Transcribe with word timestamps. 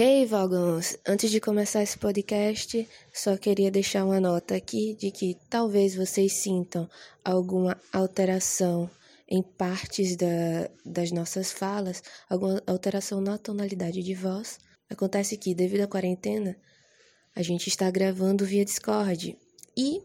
Hey 0.00 0.26
Vagons! 0.26 0.96
Antes 1.04 1.28
de 1.28 1.40
começar 1.40 1.82
esse 1.82 1.98
podcast, 1.98 2.88
só 3.12 3.36
queria 3.36 3.68
deixar 3.68 4.04
uma 4.04 4.20
nota 4.20 4.54
aqui 4.54 4.94
de 4.94 5.10
que 5.10 5.36
talvez 5.50 5.96
vocês 5.96 6.40
sintam 6.40 6.88
alguma 7.24 7.76
alteração 7.92 8.88
em 9.28 9.42
partes 9.42 10.14
da, 10.14 10.70
das 10.86 11.10
nossas 11.10 11.50
falas, 11.50 12.00
alguma 12.30 12.62
alteração 12.64 13.20
na 13.20 13.36
tonalidade 13.38 14.00
de 14.00 14.14
voz. 14.14 14.60
Acontece 14.88 15.36
que, 15.36 15.52
devido 15.52 15.80
à 15.80 15.88
quarentena, 15.88 16.56
a 17.34 17.42
gente 17.42 17.66
está 17.66 17.90
gravando 17.90 18.44
via 18.44 18.64
Discord 18.64 19.36
e, 19.76 20.00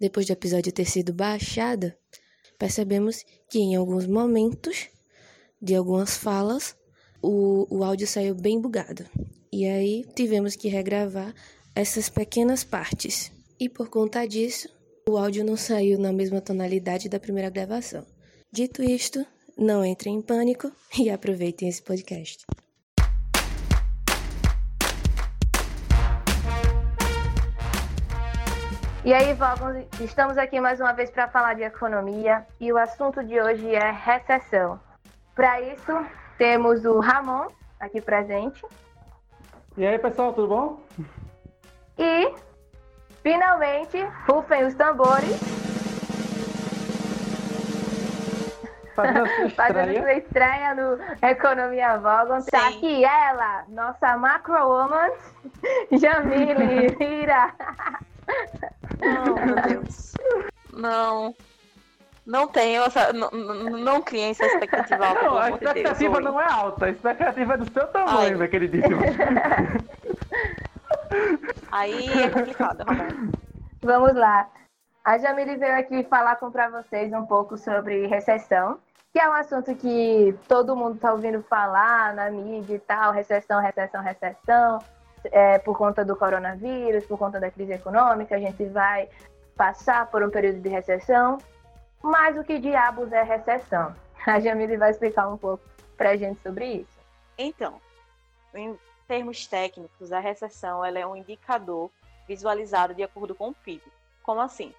depois 0.00 0.24
do 0.24 0.32
episódio 0.32 0.72
ter 0.72 0.86
sido 0.86 1.12
baixado, 1.12 1.92
percebemos 2.58 3.22
que 3.50 3.58
em 3.58 3.76
alguns 3.76 4.06
momentos 4.06 4.88
de 5.60 5.74
algumas 5.74 6.16
falas 6.16 6.74
o, 7.22 7.66
o 7.70 7.84
áudio 7.84 8.06
saiu 8.06 8.34
bem 8.34 8.60
bugado. 8.60 9.04
E 9.52 9.66
aí 9.66 10.04
tivemos 10.14 10.56
que 10.56 10.68
regravar 10.68 11.34
essas 11.74 12.08
pequenas 12.08 12.64
partes. 12.64 13.32
E 13.58 13.68
por 13.68 13.88
conta 13.88 14.26
disso, 14.26 14.68
o 15.08 15.16
áudio 15.16 15.44
não 15.44 15.56
saiu 15.56 15.98
na 15.98 16.12
mesma 16.12 16.40
tonalidade 16.40 17.08
da 17.08 17.20
primeira 17.20 17.50
gravação. 17.50 18.04
Dito 18.52 18.82
isto, 18.82 19.24
não 19.56 19.84
entrem 19.84 20.16
em 20.16 20.22
pânico 20.22 20.70
e 20.98 21.10
aproveitem 21.10 21.68
esse 21.68 21.82
podcast. 21.82 22.46
E 29.02 29.14
aí, 29.14 29.32
vamos, 29.32 29.86
estamos 30.00 30.36
aqui 30.36 30.60
mais 30.60 30.78
uma 30.78 30.92
vez 30.92 31.10
para 31.10 31.26
falar 31.26 31.54
de 31.54 31.62
economia 31.62 32.46
e 32.60 32.70
o 32.70 32.76
assunto 32.76 33.24
de 33.24 33.40
hoje 33.40 33.74
é 33.74 33.90
recessão. 33.90 34.78
Para 35.34 35.60
isso, 35.62 35.92
temos 36.40 36.86
o 36.86 36.98
Ramon 37.00 37.48
aqui 37.78 38.00
presente. 38.00 38.64
E 39.76 39.86
aí, 39.86 39.98
pessoal, 39.98 40.32
tudo 40.32 40.48
bom? 40.48 40.80
E, 41.98 42.32
finalmente, 43.22 43.98
rufem 44.26 44.64
os 44.64 44.72
tambores. 44.72 45.38
Fazendo 48.94 49.28
sua 49.36 49.46
estreia. 49.48 50.00
sua 50.00 50.12
estreia 50.14 50.74
no 50.74 51.28
Economia 51.28 51.98
Vogon. 51.98 52.40
Tá 52.50 52.68
aqui 52.68 53.04
ela, 53.04 53.66
nossa 53.68 54.16
macro 54.16 54.66
woman, 54.66 55.10
Jamile 55.92 56.88
Vira. 56.96 57.52
Não, 58.98 59.34
meu 59.44 59.56
Deus. 59.56 60.14
Não. 60.72 61.34
Não 62.30 62.46
tenho 62.46 62.84
essa. 62.84 63.12
Não, 63.12 63.28
não 63.30 64.00
criem 64.00 64.30
essa 64.30 64.46
expectativa 64.46 65.04
alta, 65.04 65.22
Não, 65.22 65.36
a 65.36 65.48
Deus. 65.48 65.62
expectativa 65.62 66.20
não 66.20 66.40
é 66.40 66.44
alta, 66.44 66.86
a 66.86 66.90
expectativa 66.90 67.54
é 67.54 67.56
do 67.56 67.72
seu 67.72 67.88
tamanho, 67.88 68.38
meu 68.38 68.48
queridíssimo. 68.48 69.00
Aí 71.72 72.22
é 72.22 72.30
complicado, 72.30 72.84
Ramon. 72.84 73.32
Vamos 73.82 74.14
lá. 74.14 74.48
A 75.04 75.18
Jamile 75.18 75.56
veio 75.56 75.76
aqui 75.76 76.04
falar 76.04 76.36
com 76.36 76.52
para 76.52 76.68
vocês 76.68 77.12
um 77.12 77.26
pouco 77.26 77.58
sobre 77.58 78.06
recessão, 78.06 78.78
que 79.12 79.18
é 79.18 79.28
um 79.28 79.32
assunto 79.32 79.74
que 79.74 80.32
todo 80.46 80.76
mundo 80.76 80.94
está 80.94 81.12
ouvindo 81.12 81.42
falar 81.42 82.14
na 82.14 82.30
mídia 82.30 82.76
e 82.76 82.78
tal, 82.78 83.12
recessão, 83.12 83.60
recessão, 83.60 84.02
recessão, 84.02 84.78
é, 85.24 85.58
por 85.58 85.76
conta 85.76 86.04
do 86.04 86.14
coronavírus, 86.14 87.04
por 87.06 87.18
conta 87.18 87.40
da 87.40 87.50
crise 87.50 87.72
econômica, 87.72 88.36
a 88.36 88.38
gente 88.38 88.64
vai 88.66 89.08
passar 89.56 90.06
por 90.06 90.22
um 90.22 90.30
período 90.30 90.60
de 90.60 90.68
recessão. 90.68 91.38
Mas 92.02 92.36
o 92.36 92.44
que 92.44 92.58
diabos 92.58 93.12
é 93.12 93.22
recessão? 93.22 93.94
A 94.26 94.40
Jamile 94.40 94.76
vai 94.76 94.90
explicar 94.90 95.28
um 95.28 95.36
pouco 95.36 95.64
para 95.96 96.10
a 96.10 96.16
gente 96.16 96.40
sobre 96.40 96.66
isso. 96.66 96.98
Então, 97.36 97.80
em 98.54 98.78
termos 99.06 99.46
técnicos, 99.46 100.12
a 100.12 100.20
recessão 100.20 100.84
ela 100.84 100.98
é 100.98 101.06
um 101.06 101.16
indicador 101.16 101.90
visualizado 102.26 102.94
de 102.94 103.02
acordo 103.02 103.34
com 103.34 103.48
o 103.48 103.54
PIB. 103.54 103.82
Como 104.22 104.40
assim? 104.40 104.74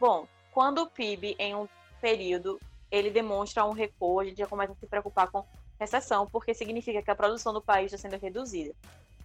Bom, 0.00 0.26
quando 0.52 0.82
o 0.82 0.90
PIB 0.90 1.36
em 1.38 1.54
um 1.54 1.68
período 2.00 2.60
ele 2.90 3.10
demonstra 3.10 3.64
um 3.64 3.72
recuo, 3.72 4.20
a 4.20 4.24
gente 4.24 4.38
já 4.38 4.46
começa 4.46 4.72
a 4.72 4.76
se 4.76 4.86
preocupar 4.86 5.30
com 5.30 5.44
recessão, 5.78 6.26
porque 6.26 6.54
significa 6.54 7.02
que 7.02 7.10
a 7.10 7.14
produção 7.14 7.52
do 7.52 7.60
país 7.60 7.92
está 7.92 8.08
sendo 8.08 8.20
reduzida. 8.20 8.74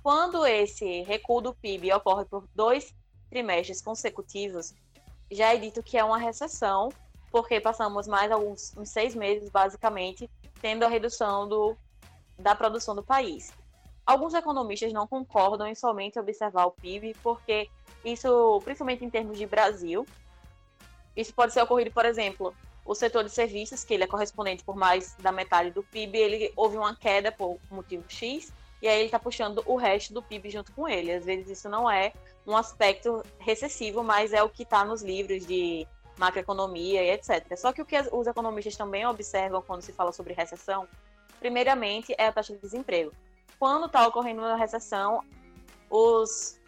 Quando 0.04 0.46
esse 0.46 1.02
recuo 1.04 1.42
do 1.42 1.54
PIB 1.54 1.94
ocorre 1.94 2.26
por 2.26 2.48
dois 2.56 2.94
trimestres 3.30 3.82
consecutivos, 3.82 4.74
já 5.30 5.54
é 5.54 5.58
dito 5.58 5.82
que 5.84 5.98
é 5.98 6.04
uma 6.04 6.18
recessão, 6.18 6.90
porque 7.32 7.60
passamos 7.60 8.08
mais 8.08 8.32
alguns 8.32 8.76
uns 8.78 8.90
seis 8.90 9.16
meses, 9.16 9.50
basicamente, 9.50 10.30
tendo 10.62 10.84
a 10.84 10.88
redução 10.88 11.48
do, 11.48 11.76
da 12.38 12.54
produção 12.54 12.94
do 12.94 13.04
país. 13.04 13.54
Alguns 14.06 14.34
economistas 14.34 14.92
não 14.92 15.08
concordam 15.08 15.68
em 15.68 15.76
somente 15.76 16.20
observar 16.20 16.66
o 16.66 16.72
PIB, 16.72 17.16
porque 17.24 17.70
isso, 18.04 18.60
principalmente 18.64 19.06
em 19.06 19.10
termos 19.10 19.38
de 19.38 19.46
Brasil, 19.46 20.06
isso 21.16 21.34
pode 21.34 21.54
ser 21.54 21.62
ocorrido, 21.62 21.92
por 21.92 22.06
exemplo, 22.06 22.54
o 22.86 22.96
setor 22.96 23.24
de 23.24 23.30
serviços, 23.30 23.84
que 23.84 23.94
ele 23.94 24.04
é 24.04 24.08
correspondente 24.08 24.64
por 24.64 24.76
mais 24.76 25.16
da 25.16 25.32
metade 25.32 25.72
do 25.72 25.84
PIB, 25.84 26.18
ele 26.18 26.54
houve 26.56 26.78
uma 26.78 26.96
queda 26.96 27.32
por 27.32 27.60
motivo 27.70 28.04
X, 28.10 28.52
e 28.82 28.88
aí 28.88 28.98
ele 28.98 29.06
está 29.06 29.20
puxando 29.20 29.62
o 29.66 29.76
resto 29.76 30.14
do 30.14 30.24
PIB 30.24 30.50
junto 30.50 30.72
com 30.72 30.88
ele. 30.90 31.14
Às 31.14 31.26
vezes 31.26 31.50
isso 31.50 31.70
não 31.70 31.90
é 31.90 32.12
um 32.46 32.58
aspecto 32.58 33.24
recessivo, 33.38 34.04
mas 34.04 34.34
é 34.34 34.42
o 34.42 34.50
que 34.50 34.64
está 34.64 34.84
nos 34.84 35.04
livros 35.04 35.46
de 35.46 35.88
macroeconomia 36.18 37.04
e 37.04 37.12
etc. 37.12 37.56
Só 37.58 37.72
que 37.72 37.82
o 37.82 37.86
que 37.86 37.98
os 38.12 38.28
economistas 38.28 38.76
também 38.76 39.06
observam 39.06 39.62
quando 39.62 39.82
se 39.82 39.94
fala 39.94 40.12
sobre 40.12 40.34
recessão, 40.34 40.88
primeiramente, 41.40 42.14
é 42.18 42.28
a 42.28 42.32
taxa 42.32 42.54
de 42.54 42.60
desemprego. 42.60 43.12
Quando 43.60 43.86
está 43.86 44.08
ocorrendo 44.08 44.42
uma 44.42 44.56
recessão, 44.56 45.24
os 45.90 46.60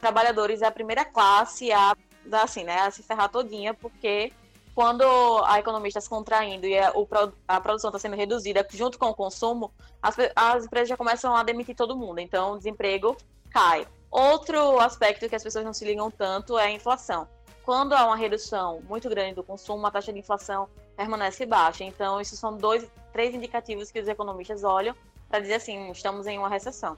trabalhadores 0.00 0.62
é 0.62 0.66
a 0.66 0.70
primeira 0.70 1.04
classe 1.04 1.72
a, 1.72 1.96
assim, 2.32 2.64
né, 2.64 2.80
a 2.80 2.90
se 2.90 3.02
ferrar 3.02 3.28
todinha, 3.28 3.74
porque 3.74 4.32
quando 4.74 5.02
a 5.44 5.58
economia 5.58 5.88
está 5.88 6.00
se 6.00 6.08
contraindo 6.08 6.64
e 6.64 6.78
a, 6.78 6.92
o 6.92 7.08
a 7.48 7.60
produção 7.60 7.88
está 7.88 7.98
sendo 7.98 8.14
reduzida 8.14 8.64
junto 8.70 8.96
com 8.98 9.06
o 9.06 9.14
consumo, 9.14 9.72
as, 10.00 10.16
as 10.36 10.66
empresas 10.66 10.88
já 10.88 10.96
começam 10.96 11.34
a 11.34 11.42
demitir 11.42 11.74
todo 11.74 11.96
mundo, 11.96 12.20
então 12.20 12.52
o 12.52 12.56
desemprego 12.58 13.16
cai. 13.50 13.86
Outro 14.10 14.78
aspecto 14.78 15.28
que 15.28 15.34
as 15.34 15.42
pessoas 15.42 15.64
não 15.64 15.72
se 15.72 15.84
ligam 15.84 16.10
tanto 16.10 16.56
é 16.56 16.66
a 16.66 16.70
inflação. 16.70 17.28
Quando 17.68 17.92
há 17.92 18.06
uma 18.06 18.16
redução 18.16 18.80
muito 18.88 19.10
grande 19.10 19.34
do 19.34 19.42
consumo, 19.42 19.86
a 19.86 19.90
taxa 19.90 20.10
de 20.10 20.18
inflação 20.18 20.70
permanece 20.96 21.44
baixa. 21.44 21.84
Então, 21.84 22.18
esses 22.18 22.38
são 22.38 22.56
dois, 22.56 22.90
três 23.12 23.34
indicativos 23.34 23.90
que 23.90 24.00
os 24.00 24.08
economistas 24.08 24.64
olham 24.64 24.96
para 25.28 25.40
dizer 25.40 25.56
assim, 25.56 25.90
estamos 25.90 26.26
em 26.26 26.38
uma 26.38 26.48
recessão. 26.48 26.96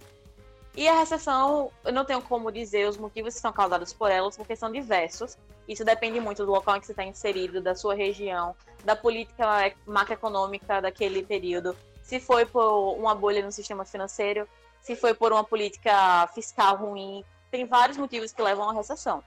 E 0.76 0.86
a 0.86 1.00
recessão, 1.00 1.72
eu 1.84 1.92
não 1.92 2.04
tenho 2.04 2.22
como 2.22 2.52
dizer 2.52 2.88
os 2.88 2.96
motivos 2.96 3.34
que 3.34 3.40
são 3.40 3.52
causados 3.52 3.92
por 3.92 4.12
elas, 4.12 4.36
porque 4.36 4.54
são 4.54 4.70
diversos. 4.70 5.36
Isso 5.66 5.84
depende 5.84 6.20
muito 6.20 6.46
do 6.46 6.52
local 6.52 6.76
em 6.76 6.80
que 6.80 6.86
você 6.86 6.92
está 6.92 7.02
inserido, 7.02 7.60
da 7.60 7.74
sua 7.74 7.96
região, 7.96 8.54
da 8.84 8.94
política 8.94 9.66
ec- 9.66 9.76
macroeconômica 9.84 10.80
daquele 10.80 11.24
período. 11.24 11.76
Se 12.00 12.20
foi 12.20 12.46
por 12.46 12.94
uma 12.96 13.12
bolha 13.12 13.44
no 13.44 13.50
sistema 13.50 13.84
financeiro, 13.84 14.46
se 14.80 14.94
foi 14.94 15.14
por 15.14 15.32
uma 15.32 15.42
política 15.42 16.28
fiscal 16.28 16.76
ruim. 16.76 17.24
Tem 17.50 17.66
vários 17.66 17.98
motivos 17.98 18.30
que 18.30 18.40
levam 18.40 18.70
à 18.70 18.72
recessão. 18.72 19.20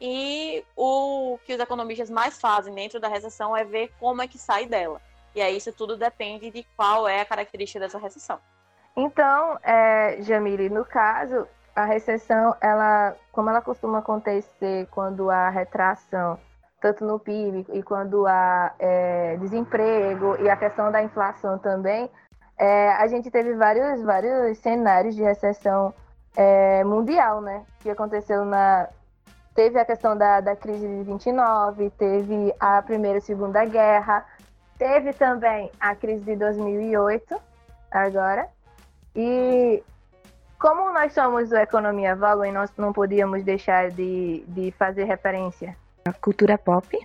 E 0.00 0.64
o 0.76 1.38
que 1.44 1.54
os 1.54 1.60
economistas 1.60 2.08
mais 2.08 2.40
fazem 2.40 2.74
dentro 2.74 3.00
da 3.00 3.08
recessão 3.08 3.56
é 3.56 3.64
ver 3.64 3.92
como 3.98 4.22
é 4.22 4.28
que 4.28 4.38
sai 4.38 4.66
dela. 4.66 5.00
E 5.34 5.40
aí 5.40 5.56
isso 5.56 5.72
tudo 5.72 5.96
depende 5.96 6.50
de 6.50 6.64
qual 6.76 7.08
é 7.08 7.20
a 7.20 7.24
característica 7.24 7.80
dessa 7.80 7.98
recessão. 7.98 8.38
Então, 8.96 9.58
é, 9.62 10.20
Jamile, 10.22 10.68
no 10.68 10.84
caso, 10.84 11.46
a 11.74 11.84
recessão, 11.84 12.56
ela, 12.60 13.14
como 13.30 13.50
ela 13.50 13.60
costuma 13.60 13.98
acontecer 13.98 14.88
quando 14.90 15.30
há 15.30 15.48
retração, 15.48 16.38
tanto 16.80 17.04
no 17.04 17.18
PIB 17.18 17.66
e 17.72 17.82
quando 17.82 18.26
há 18.26 18.74
é, 18.78 19.36
desemprego 19.36 20.36
e 20.40 20.48
a 20.48 20.56
questão 20.56 20.90
da 20.90 21.02
inflação 21.02 21.58
também, 21.58 22.10
é, 22.58 22.90
a 22.90 23.06
gente 23.06 23.30
teve 23.30 23.54
vários, 23.54 24.02
vários 24.02 24.58
cenários 24.58 25.14
de 25.14 25.22
recessão 25.22 25.94
é, 26.36 26.82
mundial, 26.82 27.40
né? 27.40 27.64
Que 27.80 27.90
aconteceu 27.90 28.44
na. 28.44 28.88
Teve 29.58 29.76
a 29.76 29.84
questão 29.84 30.16
da, 30.16 30.40
da 30.40 30.54
crise 30.54 30.86
de 30.86 31.02
29, 31.02 31.90
teve 31.98 32.54
a 32.60 32.80
Primeira 32.80 33.18
e 33.18 33.20
Segunda 33.20 33.64
Guerra, 33.64 34.24
teve 34.78 35.12
também 35.12 35.68
a 35.80 35.96
crise 35.96 36.22
de 36.22 36.36
2008, 36.36 37.36
agora. 37.90 38.46
E 39.16 39.82
como 40.60 40.92
nós 40.92 41.12
somos 41.12 41.48
do 41.48 41.56
Economia 41.56 42.14
Vogon 42.14 42.44
e 42.44 42.52
nós 42.52 42.72
não 42.78 42.92
podíamos 42.92 43.42
deixar 43.42 43.90
de, 43.90 44.44
de 44.46 44.70
fazer 44.78 45.02
referência 45.06 45.76
A 46.04 46.12
cultura 46.12 46.56
pop. 46.56 46.96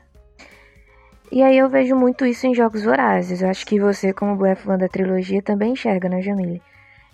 E 1.32 1.42
aí 1.42 1.58
eu 1.58 1.68
vejo 1.68 1.96
muito 1.96 2.24
isso 2.24 2.46
em 2.46 2.54
Jogos 2.54 2.84
Vorazes. 2.84 3.42
Eu 3.42 3.50
acho 3.50 3.66
que 3.66 3.80
você, 3.80 4.14
como 4.14 4.36
boa 4.36 4.56
fã 4.56 4.78
da 4.78 4.88
trilogia, 4.88 5.42
também 5.42 5.72
enxerga, 5.72 6.08
né, 6.08 6.22
Jamile? 6.22 6.62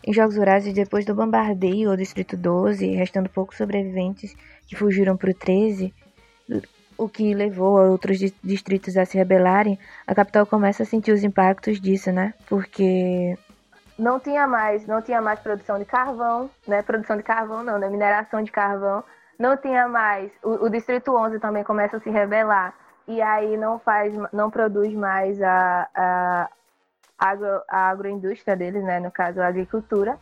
Em 0.06 0.12
Jogos 0.12 0.36
Vorazes, 0.36 0.74
depois 0.74 1.06
do 1.06 1.16
bombardeio 1.16 1.92
ao 1.92 1.96
Distrito 1.96 2.36
12, 2.36 2.94
restando 2.94 3.30
poucos 3.30 3.56
sobreviventes 3.56 4.36
que 4.70 4.76
fugiram 4.76 5.18
para 5.18 5.32
o 5.32 5.34
13, 5.34 5.92
o 6.96 7.10
que 7.10 7.34
levou 7.34 7.80
a 7.80 7.84
outros 7.86 8.20
di- 8.20 8.36
distritos 8.44 8.96
a 8.96 9.06
se 9.06 9.18
rebelarem, 9.18 9.80
a 10.06 10.14
capital 10.14 10.46
começa 10.46 10.84
a 10.84 10.86
sentir 10.86 11.12
os 11.12 11.24
impactos 11.24 11.82
disso, 11.82 12.12
né? 12.12 12.36
Porque 12.48 13.36
não 13.98 14.20
tinha 14.20 14.46
mais, 14.46 14.86
não 14.86 15.02
tinha 15.02 15.22
mais 15.22 15.40
produção 15.40 15.80
de 15.80 15.86
carvão, 15.86 16.50
né? 16.68 16.84
Produção 16.84 17.18
de 17.18 17.24
carvão 17.24 17.64
não, 17.64 17.80
né? 17.80 17.90
Mineração 17.90 18.44
de 18.44 18.52
carvão. 18.52 19.04
Não 19.40 19.58
tinha 19.58 19.88
mais. 19.88 20.32
O, 20.44 20.66
o 20.66 20.70
Distrito 20.70 21.16
11 21.16 21.40
também 21.40 21.64
começa 21.64 21.98
a 21.98 22.00
se 22.00 22.10
rebelar 22.10 22.76
e 23.08 23.22
aí 23.22 23.58
não 23.58 23.80
faz, 23.80 24.14
não 24.32 24.52
produz 24.52 24.94
mais 24.94 25.42
a, 25.42 25.90
a, 25.96 26.50
agro, 27.18 27.62
a 27.68 27.90
agroindústria 27.90 28.56
deles, 28.56 28.84
né? 28.84 29.00
No 29.00 29.10
caso, 29.10 29.42
a 29.42 29.48
agricultura. 29.48 30.18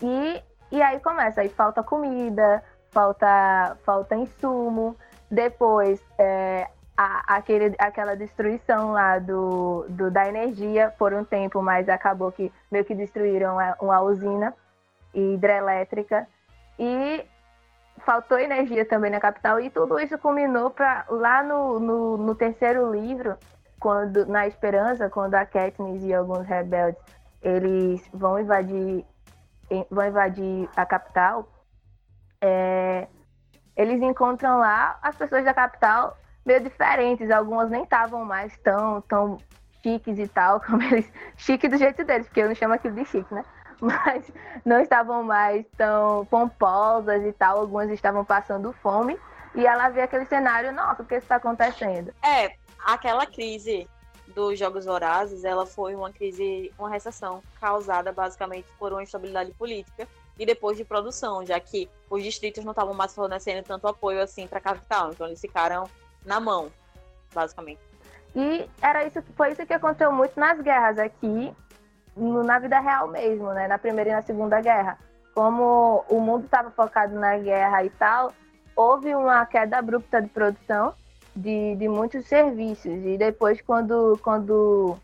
E, 0.00 0.42
e 0.72 0.80
aí 0.80 1.00
começa, 1.00 1.40
aí 1.40 1.48
falta 1.48 1.82
comida, 1.82 2.62
falta, 2.90 3.76
falta 3.84 4.14
insumo. 4.14 4.96
Depois, 5.30 6.02
é, 6.18 6.68
a, 6.96 7.36
aquele, 7.36 7.74
aquela 7.78 8.14
destruição 8.16 8.92
lá 8.92 9.18
do, 9.18 9.86
do, 9.88 10.10
da 10.10 10.28
energia 10.28 10.92
por 10.98 11.12
um 11.14 11.24
tempo, 11.24 11.62
mas 11.62 11.88
acabou 11.88 12.30
que 12.30 12.52
meio 12.70 12.84
que 12.84 12.94
destruíram 12.94 13.56
uma 13.80 14.00
usina 14.02 14.54
hidrelétrica. 15.14 16.26
E 16.78 17.24
faltou 18.04 18.38
energia 18.38 18.84
também 18.84 19.10
na 19.10 19.20
capital. 19.20 19.60
E 19.60 19.70
tudo 19.70 19.98
isso 19.98 20.18
culminou 20.18 20.70
para 20.70 21.04
lá 21.08 21.42
no, 21.42 21.78
no, 21.78 22.16
no, 22.16 22.34
terceiro 22.34 22.90
livro, 22.92 23.36
quando 23.78 24.26
na 24.26 24.46
Esperança, 24.46 25.08
quando 25.08 25.34
a 25.34 25.46
Katniss 25.46 26.02
e 26.02 26.12
alguns 26.12 26.46
rebeldes 26.46 27.02
eles 27.42 28.06
vão 28.12 28.38
invadir 28.38 29.04
vão 29.90 30.06
invadir 30.06 30.68
a 30.76 30.84
capital, 30.84 31.48
é, 32.40 33.06
eles 33.76 34.00
encontram 34.00 34.58
lá 34.58 34.98
as 35.02 35.16
pessoas 35.16 35.44
da 35.44 35.54
capital 35.54 36.16
meio 36.44 36.60
diferentes. 36.60 37.30
Algumas 37.30 37.70
nem 37.70 37.82
estavam 37.84 38.24
mais 38.24 38.56
tão, 38.58 39.00
tão 39.02 39.38
chiques 39.82 40.18
e 40.18 40.28
tal, 40.28 40.60
como 40.64 40.82
eles. 40.82 41.10
Chique 41.36 41.68
do 41.68 41.76
jeito 41.76 42.04
deles, 42.04 42.26
porque 42.26 42.40
eu 42.40 42.48
não 42.48 42.54
chamo 42.54 42.74
aquilo 42.74 42.94
de 42.94 43.04
chique, 43.04 43.32
né? 43.34 43.44
Mas 43.80 44.30
não 44.64 44.80
estavam 44.80 45.22
mais 45.22 45.64
tão 45.76 46.26
pomposas 46.26 47.24
e 47.24 47.32
tal. 47.32 47.58
Algumas 47.60 47.90
estavam 47.90 48.24
passando 48.24 48.72
fome. 48.82 49.18
E 49.54 49.66
ela 49.66 49.88
vê 49.88 50.02
aquele 50.02 50.26
cenário, 50.26 50.72
nossa, 50.72 51.02
o 51.02 51.06
que 51.06 51.16
está 51.16 51.36
acontecendo? 51.36 52.12
É, 52.22 52.54
aquela 52.84 53.26
crise 53.26 53.88
dos 54.28 54.56
Jogos 54.56 54.84
Vorazes, 54.84 55.42
ela 55.44 55.66
foi 55.66 55.96
uma 55.96 56.12
crise, 56.12 56.72
uma 56.78 56.88
recessão 56.88 57.42
causada 57.60 58.12
basicamente 58.12 58.68
por 58.78 58.92
uma 58.92 59.02
instabilidade 59.02 59.52
política 59.54 60.06
e 60.40 60.46
depois 60.46 60.74
de 60.74 60.86
produção, 60.86 61.44
já 61.44 61.60
que 61.60 61.86
os 62.08 62.22
distritos 62.24 62.64
não 62.64 62.72
estavam 62.72 62.94
mais 62.94 63.14
fornecendo 63.14 63.62
tanto 63.62 63.86
apoio 63.86 64.22
assim 64.22 64.46
para 64.46 64.56
a 64.56 64.62
capital, 64.62 65.10
então 65.10 65.26
eles 65.26 65.38
ficaram 65.38 65.84
na 66.24 66.40
mão, 66.40 66.72
basicamente. 67.34 67.78
E 68.34 68.66
era 68.80 69.04
isso, 69.04 69.22
foi 69.36 69.52
isso 69.52 69.66
que 69.66 69.74
aconteceu 69.74 70.10
muito 70.10 70.40
nas 70.40 70.58
guerras 70.58 70.98
aqui, 70.98 71.54
na 72.16 72.58
vida 72.58 72.80
real 72.80 73.06
mesmo, 73.08 73.52
né? 73.52 73.68
Na 73.68 73.76
Primeira 73.76 74.10
e 74.10 74.12
na 74.14 74.22
Segunda 74.22 74.62
Guerra. 74.62 74.98
Como 75.34 76.06
o 76.08 76.18
mundo 76.20 76.46
estava 76.46 76.70
focado 76.70 77.14
na 77.18 77.36
guerra 77.36 77.84
e 77.84 77.90
tal, 77.90 78.32
houve 78.74 79.14
uma 79.14 79.44
queda 79.44 79.76
abrupta 79.76 80.22
de 80.22 80.28
produção 80.28 80.94
de, 81.36 81.76
de 81.76 81.86
muitos 81.86 82.26
serviços. 82.26 83.04
E 83.04 83.18
depois, 83.18 83.60
quando, 83.60 84.18
quando 84.22 84.96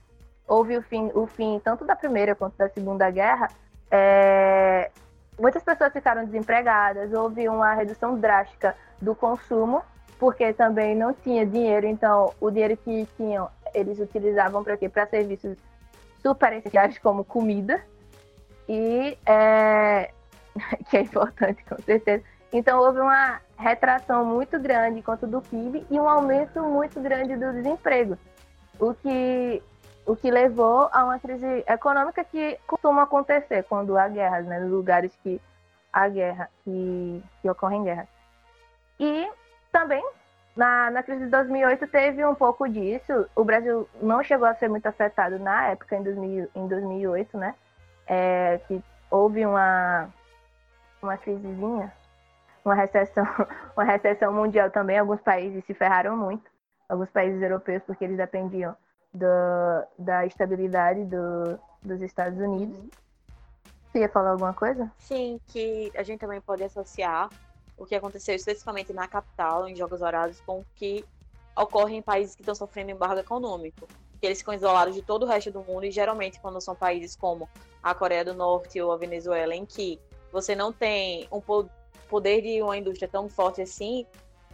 houve 0.48 0.78
o 0.78 0.82
fim, 0.82 1.10
o 1.14 1.26
fim 1.26 1.60
tanto 1.62 1.84
da 1.84 1.94
Primeira 1.94 2.34
quanto 2.34 2.56
da 2.56 2.70
Segunda 2.70 3.10
Guerra, 3.10 3.48
é, 3.90 4.90
muitas 5.38 5.62
pessoas 5.62 5.92
ficaram 5.92 6.24
desempregadas, 6.24 7.12
houve 7.12 7.48
uma 7.48 7.74
redução 7.74 8.18
drástica 8.18 8.74
do 9.00 9.14
consumo 9.14 9.82
porque 10.18 10.52
também 10.52 10.94
não 10.96 11.12
tinha 11.12 11.44
dinheiro, 11.44 11.86
então 11.86 12.32
o 12.40 12.50
dinheiro 12.50 12.76
que 12.78 13.06
tinham 13.16 13.50
eles 13.74 13.98
utilizavam 13.98 14.64
para 14.64 14.76
quê? 14.76 14.88
Para 14.88 15.06
serviços 15.06 15.58
super 16.22 16.52
essenciais 16.54 16.98
como 16.98 17.24
comida 17.24 17.82
e 18.68 19.16
é, 19.26 20.10
que 20.88 20.96
é 20.96 21.00
importante 21.02 21.62
com 21.64 21.80
certeza. 21.82 22.24
Então 22.52 22.80
houve 22.80 23.00
uma 23.00 23.40
retração 23.58 24.24
muito 24.24 24.58
grande 24.58 25.02
quanto 25.02 25.26
do 25.26 25.42
PIB 25.42 25.86
e 25.90 26.00
um 26.00 26.08
aumento 26.08 26.62
muito 26.62 27.00
grande 27.00 27.36
do 27.36 27.52
desemprego, 27.52 28.16
o 28.78 28.94
que 28.94 29.62
o 30.06 30.14
que 30.14 30.30
levou 30.30 30.88
a 30.92 31.04
uma 31.04 31.18
crise 31.18 31.64
econômica 31.66 32.22
que 32.24 32.58
costuma 32.66 33.02
acontecer 33.02 33.64
quando 33.64 33.98
há 33.98 34.08
guerras, 34.08 34.46
né, 34.46 34.60
nos 34.60 34.70
lugares 34.70 35.14
que 35.22 35.40
há 35.92 36.08
guerra, 36.08 36.48
que, 36.62 37.22
que 37.42 37.50
ocorrem 37.50 37.82
guerras. 37.82 38.06
E 39.00 39.28
também, 39.72 40.04
na, 40.56 40.90
na 40.90 41.02
crise 41.02 41.24
de 41.24 41.30
2008 41.30 41.88
teve 41.88 42.24
um 42.24 42.34
pouco 42.34 42.68
disso. 42.68 43.26
O 43.34 43.44
Brasil 43.44 43.88
não 44.00 44.22
chegou 44.22 44.46
a 44.46 44.54
ser 44.54 44.68
muito 44.68 44.86
afetado 44.86 45.38
na 45.40 45.68
época, 45.68 45.96
em, 45.96 46.02
2000, 46.02 46.48
em 46.54 46.68
2008, 46.68 47.36
né? 47.36 47.54
É, 48.06 48.60
que 48.68 48.82
houve 49.10 49.44
uma, 49.44 50.08
uma 51.02 51.16
crisezinha, 51.16 51.92
uma 52.64 52.74
recessão, 52.74 53.26
uma 53.76 53.84
recessão 53.84 54.32
mundial 54.32 54.70
também. 54.70 54.98
Alguns 54.98 55.20
países 55.20 55.64
se 55.64 55.74
ferraram 55.74 56.16
muito, 56.16 56.48
alguns 56.88 57.10
países 57.10 57.42
europeus, 57.42 57.82
porque 57.84 58.04
eles 58.04 58.16
dependiam 58.16 58.76
do, 59.16 59.86
da 59.98 60.26
estabilidade 60.26 61.04
do, 61.04 61.58
dos 61.82 62.02
Estados 62.02 62.38
Unidos. 62.38 62.78
Você 63.90 64.00
ia 64.00 64.08
falar 64.08 64.30
alguma 64.30 64.52
coisa? 64.52 64.90
Sim, 64.98 65.40
que 65.46 65.90
a 65.96 66.02
gente 66.02 66.20
também 66.20 66.40
pode 66.40 66.62
associar 66.62 67.30
o 67.76 67.84
que 67.84 67.94
aconteceu 67.94 68.34
especificamente 68.34 68.92
na 68.92 69.06
capital, 69.06 69.68
em 69.68 69.74
Jogos 69.74 70.02
Horários, 70.02 70.40
com 70.40 70.60
o 70.60 70.66
que 70.74 71.04
ocorre 71.56 71.96
em 71.96 72.02
países 72.02 72.34
que 72.34 72.42
estão 72.42 72.54
sofrendo 72.54 72.90
embargo 72.90 73.20
econômico. 73.20 73.88
Eles 74.20 74.38
ficam 74.38 74.54
isolados 74.54 74.94
de 74.94 75.02
todo 75.02 75.24
o 75.24 75.26
resto 75.26 75.50
do 75.50 75.62
mundo 75.62 75.84
e 75.84 75.90
geralmente 75.90 76.40
quando 76.40 76.60
são 76.60 76.74
países 76.74 77.14
como 77.14 77.48
a 77.82 77.94
Coreia 77.94 78.24
do 78.24 78.34
Norte 78.34 78.80
ou 78.80 78.92
a 78.92 78.96
Venezuela, 78.96 79.54
em 79.54 79.64
que 79.64 80.00
você 80.32 80.54
não 80.54 80.72
tem 80.72 81.28
um 81.30 81.40
poder 82.08 82.42
de 82.42 82.62
uma 82.62 82.76
indústria 82.76 83.08
tão 83.08 83.28
forte 83.28 83.62
assim, 83.62 84.06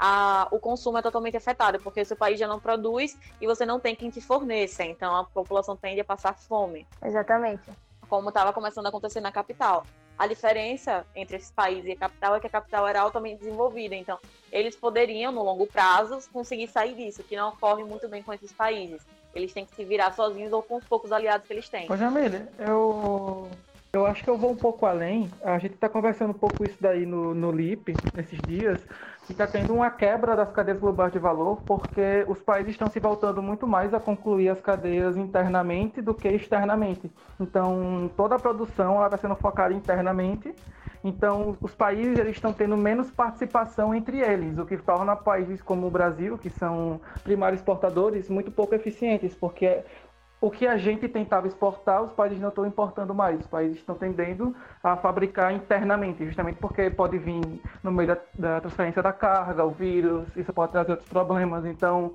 a, 0.05 0.49
o 0.51 0.59
consumo 0.59 0.99
é 0.99 1.03
totalmente 1.03 1.37
afetado, 1.37 1.79
porque 1.79 2.01
o 2.01 2.05
seu 2.05 2.17
país 2.17 2.37
já 2.37 2.49
não 2.49 2.59
produz 2.59 3.17
e 3.41 3.47
você 3.47 3.65
não 3.65 3.79
tem 3.79 3.95
quem 3.95 4.11
te 4.11 4.21
forneça. 4.21 4.83
Então 4.83 5.15
a 5.15 5.23
população 5.23 5.77
tende 5.77 6.01
a 6.01 6.05
passar 6.05 6.35
fome. 6.35 6.85
Exatamente. 7.05 7.71
Como 8.09 8.29
estava 8.29 8.53
começando 8.53 8.87
a 8.87 8.89
acontecer 8.89 9.21
na 9.21 9.31
capital. 9.31 9.87
A 10.19 10.27
diferença 10.27 11.07
entre 11.15 11.37
esses 11.37 11.53
países 11.53 11.87
e 11.87 11.93
a 11.93 11.97
capital 11.97 12.35
é 12.35 12.41
que 12.41 12.49
a 12.49 12.51
capital 12.51 12.87
era 12.89 13.01
altamente 13.01 13.39
desenvolvida, 13.39 13.95
então 13.95 14.19
eles 14.51 14.75
poderiam, 14.75 15.31
no 15.31 15.43
longo 15.45 15.69
prazo, 15.69 16.19
conseguir 16.33 16.67
sair 16.67 16.97
disso, 16.97 17.23
que 17.23 17.37
não 17.37 17.51
ocorre 17.51 17.85
muito 17.85 18.09
bem 18.09 18.25
com 18.25 18.33
esses 18.33 18.53
países. 18.53 19.07
Eles 19.33 19.53
têm 19.53 19.65
que 19.65 19.75
se 19.75 19.85
virar 19.85 20.13
sozinhos 20.13 20.53
ou 20.53 20.63
com 20.65 20.79
os 20.79 20.85
poucos 20.85 21.13
aliados 21.13 21.47
que 21.47 21.53
eles 21.53 21.69
têm. 21.69 21.91
Ô 21.91 21.97
Jamile, 21.97 22.47
eu, 22.59 23.49
eu 23.93 24.05
acho 24.05 24.25
que 24.25 24.29
eu 24.29 24.37
vou 24.37 24.51
um 24.51 24.57
pouco 24.57 24.85
além. 24.85 25.31
A 25.43 25.59
gente 25.59 25.75
está 25.75 25.89
conversando 25.89 26.31
um 26.31 26.39
pouco 26.39 26.65
isso 26.65 26.77
daí 26.81 27.07
no, 27.07 27.33
no 27.35 27.51
LIP, 27.51 27.95
nesses 28.15 28.41
dias, 28.43 28.85
que 29.27 29.33
está 29.33 29.47
tendo 29.47 29.75
uma 29.75 29.91
quebra 29.91 30.35
das 30.35 30.51
cadeias 30.51 30.81
globais 30.81 31.13
de 31.13 31.19
valor, 31.19 31.63
porque 31.65 32.25
os 32.27 32.41
países 32.41 32.73
estão 32.73 32.89
se 32.89 32.99
voltando 32.99 33.41
muito 33.43 33.67
mais 33.67 33.95
a 33.95 34.01
concluir 34.01 34.49
as 34.49 34.61
cadeias 34.61 35.17
internamente 35.17 36.03
do 36.03 36.13
que 36.13 36.29
externamente. 36.29 37.11
Então, 37.39 38.11
toda 38.17 38.35
a 38.35 38.39
produção 38.39 39.05
está 39.05 39.17
sendo 39.17 39.37
focada 39.37 39.73
internamente. 39.73 40.53
Então, 41.05 41.57
os 41.61 41.75
países 41.75 42.17
eles 42.17 42.37
estão 42.37 42.53
tendo 42.53 42.77
menos 42.77 43.11
participação 43.11 43.93
entre 43.93 44.21
eles, 44.21 44.57
o 44.57 44.65
que 44.65 44.77
torna 44.77 45.17
países 45.17 45.61
como 45.61 45.87
o 45.87 45.91
Brasil, 45.91 46.39
que 46.39 46.49
são 46.49 47.01
primários 47.25 47.61
exportadores, 47.61 48.29
muito 48.29 48.53
pouco 48.53 48.75
eficientes, 48.75 49.35
porque 49.35 49.83
o 50.43 50.51
que 50.51 50.67
a 50.67 50.77
gente 50.77 51.09
tentava 51.09 51.47
exportar, 51.47 52.03
os 52.03 52.13
países 52.13 52.41
não 52.41 52.49
estão 52.49 52.67
importando 52.67 53.15
mais. 53.15 53.39
Os 53.39 53.47
países 53.47 53.79
estão 53.79 53.95
tendendo 53.95 54.53
a 54.83 54.97
fabricar 54.97 55.55
internamente, 55.55 56.27
justamente 56.27 56.57
porque 56.57 56.91
pode 56.91 57.17
vir 57.17 57.41
no 57.81 57.93
meio 57.93 58.09
da, 58.09 58.19
da 58.35 58.61
transferência 58.61 59.01
da 59.01 59.13
carga, 59.13 59.65
o 59.65 59.71
vírus, 59.71 60.27
isso 60.37 60.53
pode 60.53 60.73
trazer 60.73 60.91
outros 60.91 61.09
problemas. 61.09 61.65
Então, 61.65 62.15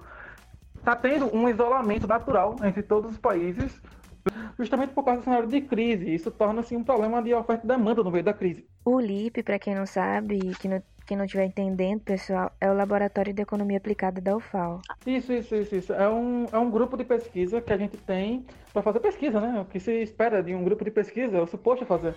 está 0.75 0.93
tendo 0.93 1.33
um 1.33 1.47
isolamento 1.47 2.05
natural 2.05 2.57
entre 2.63 2.83
todos 2.83 3.11
os 3.11 3.17
países, 3.17 3.81
justamente 4.59 4.93
por 4.93 5.05
causa 5.05 5.21
do 5.21 5.23
cenário 5.23 5.47
de 5.47 5.61
crise. 5.61 6.13
Isso 6.13 6.29
torna-se 6.29 6.75
um 6.75 6.83
problema 6.83 7.23
de 7.23 7.33
oferta 7.33 7.63
e 7.63 7.67
demanda 7.69 8.03
no 8.03 8.11
meio 8.11 8.25
da 8.25 8.33
crise. 8.33 8.67
O 8.89 9.01
LIP, 9.01 9.43
para 9.43 9.59
quem 9.59 9.75
não 9.75 9.85
sabe, 9.85 10.39
que 10.61 10.69
não 10.69 10.81
quem 11.05 11.17
não 11.17 11.25
estiver 11.25 11.43
entendendo, 11.43 11.99
pessoal, 12.01 12.53
é 12.59 12.71
o 12.71 12.73
Laboratório 12.73 13.33
de 13.33 13.41
Economia 13.41 13.77
Aplicada 13.77 14.21
da 14.21 14.35
UFAL. 14.35 14.81
Isso, 15.05 15.33
isso, 15.33 15.55
isso, 15.55 15.75
isso. 15.75 15.93
É 15.93 16.07
um, 16.09 16.45
é 16.49 16.57
um 16.57 16.71
grupo 16.71 16.95
de 16.95 17.03
pesquisa 17.03 17.59
que 17.61 17.73
a 17.73 17.77
gente 17.77 17.97
tem 17.97 18.45
para 18.71 18.81
fazer 18.81 19.01
pesquisa, 19.01 19.41
né? 19.41 19.59
O 19.59 19.65
que 19.65 19.77
se 19.77 19.91
espera 19.91 20.41
de 20.41 20.55
um 20.55 20.63
grupo 20.63 20.85
de 20.85 20.91
pesquisa, 20.91 21.37
é 21.37 21.41
o 21.41 21.47
suposto 21.47 21.83
a 21.83 21.87
fazer. 21.87 22.15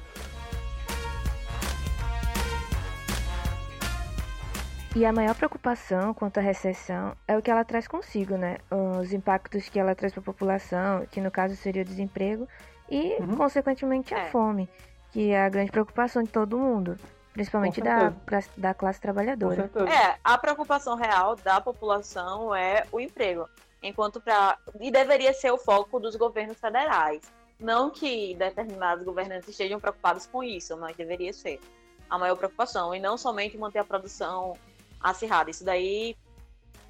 E 4.94 5.04
a 5.04 5.12
maior 5.12 5.34
preocupação 5.34 6.14
quanto 6.14 6.38
à 6.38 6.40
recessão 6.40 7.16
é 7.26 7.36
o 7.36 7.42
que 7.42 7.50
ela 7.50 7.64
traz 7.64 7.88
consigo, 7.88 8.36
né? 8.36 8.58
Os 8.70 9.12
impactos 9.12 9.68
que 9.68 9.78
ela 9.80 9.96
traz 9.96 10.12
para 10.12 10.20
a 10.20 10.24
população, 10.24 11.04
que 11.10 11.20
no 11.20 11.32
caso 11.32 11.56
seria 11.56 11.82
o 11.82 11.84
desemprego, 11.84 12.46
e, 12.88 13.16
uhum. 13.20 13.36
consequentemente, 13.36 14.12
a 14.14 14.18
é. 14.18 14.30
fome, 14.30 14.68
que 15.12 15.30
é 15.30 15.44
a 15.44 15.48
grande 15.48 15.70
preocupação 15.70 16.22
de 16.22 16.30
todo 16.30 16.58
mundo 16.58 16.96
principalmente 17.32 17.80
da, 17.80 18.12
da 18.56 18.74
classe 18.74 19.00
trabalhadora. 19.00 19.70
É, 19.88 20.18
a 20.22 20.36
preocupação 20.36 20.96
real 20.96 21.36
da 21.36 21.60
população 21.60 22.54
é 22.54 22.84
o 22.90 23.00
emprego, 23.00 23.48
enquanto 23.82 24.20
para 24.20 24.58
e 24.80 24.90
deveria 24.90 25.32
ser 25.32 25.50
o 25.50 25.58
foco 25.58 26.00
dos 26.00 26.16
governos 26.16 26.58
federais. 26.58 27.22
Não 27.58 27.90
que 27.90 28.34
determinados 28.34 29.04
governantes 29.04 29.48
estejam 29.48 29.78
preocupados 29.78 30.26
com 30.26 30.42
isso, 30.42 30.76
mas 30.78 30.96
deveria 30.96 31.32
ser 31.32 31.60
a 32.08 32.18
maior 32.18 32.36
preocupação. 32.36 32.94
E 32.94 32.98
não 32.98 33.18
somente 33.18 33.56
manter 33.58 33.80
a 33.80 33.84
produção 33.84 34.56
acirrada. 34.98 35.50
Isso 35.50 35.62
daí 35.62 36.16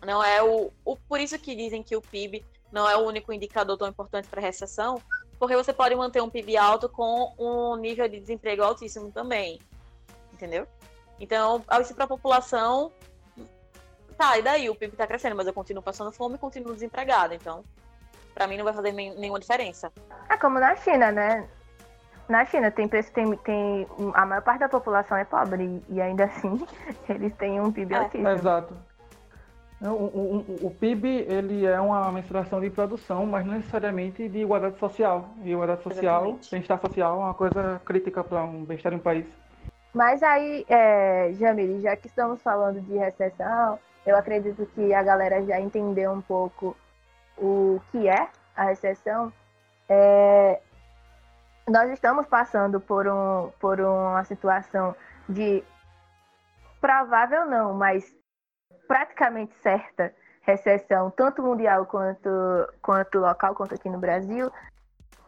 não 0.06 0.22
é 0.22 0.42
o, 0.42 0.70
o. 0.84 0.96
Por 0.96 1.20
isso 1.20 1.36
que 1.38 1.56
dizem 1.56 1.82
que 1.82 1.96
o 1.96 2.00
PIB 2.00 2.44
não 2.70 2.88
é 2.88 2.96
o 2.96 3.00
único 3.00 3.32
indicador 3.32 3.76
tão 3.76 3.88
importante 3.88 4.28
para 4.28 4.40
a 4.40 4.44
recessão, 4.44 5.02
porque 5.40 5.56
você 5.56 5.72
pode 5.72 5.96
manter 5.96 6.20
um 6.22 6.28
PIB 6.28 6.58
alto 6.58 6.86
com 6.86 7.34
um 7.38 7.74
nível 7.74 8.06
de 8.06 8.20
desemprego 8.20 8.62
altíssimo 8.62 9.10
também. 9.10 9.58
Entendeu? 10.34 10.66
Então, 11.18 11.64
isso 11.80 11.94
para 11.94 12.04
a 12.04 12.08
população. 12.08 12.92
Tá, 14.18 14.36
e 14.36 14.42
daí? 14.42 14.68
O 14.68 14.74
PIB 14.74 14.92
está 14.92 15.06
crescendo, 15.06 15.34
mas 15.34 15.46
eu 15.46 15.54
continuo 15.54 15.82
passando 15.82 16.12
fome 16.12 16.34
e 16.34 16.38
continuo 16.38 16.74
desempregado. 16.74 17.32
Então, 17.32 17.64
para 18.34 18.46
mim 18.46 18.58
não 18.58 18.64
vai 18.64 18.74
fazer 18.74 18.92
nenhuma 18.92 19.40
diferença. 19.40 19.90
É 20.28 20.36
como 20.36 20.60
na 20.60 20.76
China, 20.76 21.10
né? 21.10 21.48
Na 22.28 22.44
China 22.44 22.70
tem, 22.70 22.86
tem, 22.86 23.02
tem 23.38 23.86
a 24.14 24.26
maior 24.26 24.42
parte 24.42 24.60
da 24.60 24.68
população 24.68 25.16
é 25.16 25.24
pobre 25.24 25.82
e 25.88 26.02
ainda 26.02 26.26
assim 26.26 26.66
eles 27.08 27.34
têm 27.36 27.58
um 27.58 27.72
PIB 27.72 27.94
é. 27.94 27.96
altíssimo. 27.96 28.28
Exato. 28.28 28.89
O, 29.82 29.86
o, 29.86 30.66
o, 30.66 30.70
PIB 30.78 31.08
ele 31.26 31.64
é 31.64 31.80
uma 31.80 32.12
mensuração 32.12 32.60
de 32.60 32.68
produção, 32.68 33.24
mas 33.24 33.46
não 33.46 33.54
necessariamente 33.54 34.28
de 34.28 34.40
igualdade 34.40 34.78
social. 34.78 35.30
E 35.42 35.52
igualdade 35.52 35.82
social, 35.82 36.38
bem-estar 36.50 36.78
social 36.78 37.14
é 37.14 37.24
uma 37.24 37.34
coisa 37.34 37.80
crítica 37.82 38.22
para 38.22 38.44
um 38.44 38.62
bem-estar 38.62 38.92
em 38.92 38.96
um 38.96 39.00
país. 39.00 39.26
Mas 39.94 40.22
aí, 40.22 40.66
é, 40.68 41.32
Jamile, 41.32 41.80
já 41.80 41.96
que 41.96 42.08
estamos 42.08 42.42
falando 42.42 42.80
de 42.82 42.96
recessão, 42.98 43.78
eu 44.06 44.16
acredito 44.16 44.66
que 44.74 44.92
a 44.92 45.02
galera 45.02 45.42
já 45.46 45.58
entendeu 45.58 46.12
um 46.12 46.20
pouco 46.20 46.76
o 47.38 47.80
que 47.90 48.06
é 48.06 48.28
a 48.54 48.64
recessão. 48.64 49.32
É, 49.88 50.60
nós 51.66 51.90
estamos 51.90 52.26
passando 52.26 52.80
por, 52.80 53.08
um, 53.08 53.50
por 53.58 53.80
uma 53.80 54.22
situação 54.24 54.94
de 55.26 55.64
provável 56.82 57.46
não, 57.46 57.72
mas 57.72 58.19
praticamente 58.90 59.54
certa 59.62 60.12
recessão, 60.42 61.12
tanto 61.12 61.40
mundial 61.40 61.86
quanto, 61.86 62.28
quanto 62.82 63.20
local, 63.20 63.54
quanto 63.54 63.72
aqui 63.72 63.88
no 63.88 64.00
Brasil. 64.00 64.50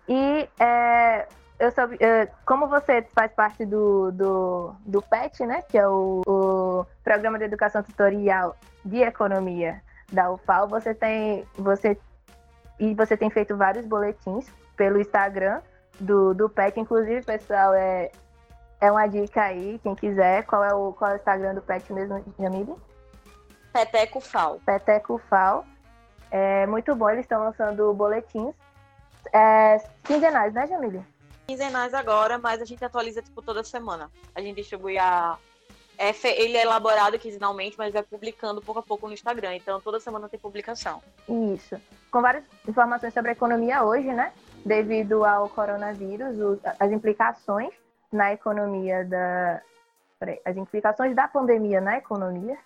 E 0.09 0.49
é, 0.59 1.29
eu 1.61 1.71
soube, 1.71 1.97
é, 2.01 2.27
como 2.45 2.67
você 2.67 3.07
faz 3.15 3.33
parte 3.33 3.65
do, 3.65 4.11
do, 4.11 4.75
do 4.85 5.01
PET, 5.01 5.47
né, 5.47 5.63
que 5.63 5.79
é 5.79 5.87
o, 5.87 6.23
o 6.27 6.85
Programa 7.05 7.39
de 7.39 7.45
Educação 7.45 7.85
Tutorial 7.85 8.57
de 8.85 9.01
Economia 9.03 9.81
da 10.11 10.33
UFAL, 10.33 10.67
você 10.67 10.93
tem, 10.93 11.47
você, 11.55 11.97
e 12.81 12.95
você 12.97 13.17
tem 13.17 13.31
feito 13.31 13.57
vários 13.57 13.87
boletins 13.87 14.51
pelo 14.77 15.01
Instagram 15.01 15.63
do, 16.01 16.35
do 16.35 16.49
PET, 16.49 16.81
inclusive, 16.81 17.23
pessoal, 17.23 17.73
é, 17.75 18.11
é 18.81 18.91
uma 18.91 19.07
dica 19.07 19.41
aí, 19.41 19.79
quem 19.85 19.95
quiser, 19.95 20.45
qual 20.47 20.65
é 20.65 20.75
o, 20.75 20.93
qual 20.95 21.13
é 21.13 21.15
o 21.15 21.17
Instagram 21.19 21.55
do 21.55 21.63
PET 21.63 21.93
mesmo, 21.93 22.25
Jamile? 22.37 22.75
Peteco 23.73 24.21
Fal. 24.21 24.61
Peteco 24.65 25.19
Fal. 25.31 25.65
É 26.31 26.67
muito 26.67 26.95
bom, 26.95 27.11
eles 27.11 27.25
estão 27.25 27.43
lançando 27.43 27.93
boletins 27.93 28.55
é, 29.33 29.79
quinzenais, 30.05 30.53
né, 30.53 30.67
Jamília? 30.67 31.07
Quinzenais 31.47 31.93
agora, 31.93 32.39
mas 32.39 32.61
a 32.61 32.65
gente 32.65 32.85
atualiza 32.85 33.23
tipo 33.23 33.43
toda 33.43 33.63
semana. 33.63 34.11
A 34.35 34.41
gente 34.41 34.57
distribui 34.57 34.99
a. 34.99 35.37
É, 35.99 36.11
ele 36.41 36.57
é 36.57 36.63
elaborado 36.63 37.19
quinzenalmente, 37.19 37.77
mas 37.77 37.93
vai 37.93 38.03
publicando 38.03 38.63
pouco 38.63 38.81
a 38.81 38.83
pouco 38.83 39.07
no 39.07 39.13
Instagram. 39.13 39.55
Então 39.55 39.81
toda 39.81 40.01
semana 40.01 40.29
tem 40.29 40.41
publicação. 40.41 41.03
Isso. 41.55 41.77
Com 42.11 42.23
várias 42.23 42.45
informações 42.67 43.13
sobre 43.13 43.31
a 43.31 43.33
economia 43.33 43.85
hoje, 43.85 44.09
né? 44.09 44.33
Devido 44.65 45.25
ao 45.25 45.49
coronavírus, 45.49 46.37
as 46.79 46.91
implicações 46.91 47.73
na 48.11 48.33
economia 48.33 49.05
da. 49.05 49.61
As 50.45 50.57
implicações 50.57 51.17
da 51.17 51.27
pandemia 51.27 51.81
na 51.81 51.99
economia 51.99 52.57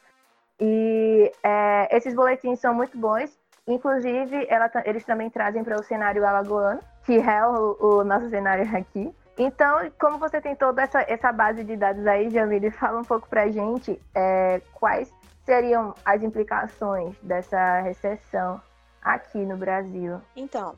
e 0.61 1.33
é, 1.43 1.97
esses 1.97 2.15
boletins 2.15 2.61
são 2.61 2.75
muito 2.75 2.97
bons. 2.99 3.39
Inclusive, 3.67 4.47
ela, 4.49 4.71
eles 4.85 5.05
também 5.05 5.29
trazem 5.29 5.65
para 5.65 5.79
o 5.79 5.83
cenário 5.83 6.25
alagoano, 6.25 6.81
que 7.05 7.19
é 7.19 7.47
o, 7.47 7.77
o, 7.81 8.05
nosso 8.05 8.31
cenário 8.31 8.65
aqui. 8.77 9.13
Então, 9.37 9.91
como 10.01 10.19
você 10.19 10.41
tem 10.41 10.55
toda 10.55 10.83
essa, 10.83 11.01
essa 11.03 11.33
base 11.33 11.65
de 11.65 11.77
dados 11.77 12.07
aí, 12.07 12.31
Jamile, 12.31 12.71
fala 12.73 13.01
um 13.01 13.05
pouco 13.05 13.29
para 13.29 13.43
a 13.43 13.51
gente 13.51 14.01
é, 14.15 14.61
quais 14.73 15.13
seriam 15.45 15.95
as 16.05 16.23
implicações 16.23 17.17
dessa 17.23 17.81
recessão 17.81 18.61
aqui 19.03 19.39
no 19.39 19.57
Brasil. 19.57 20.21
Então, 20.35 20.77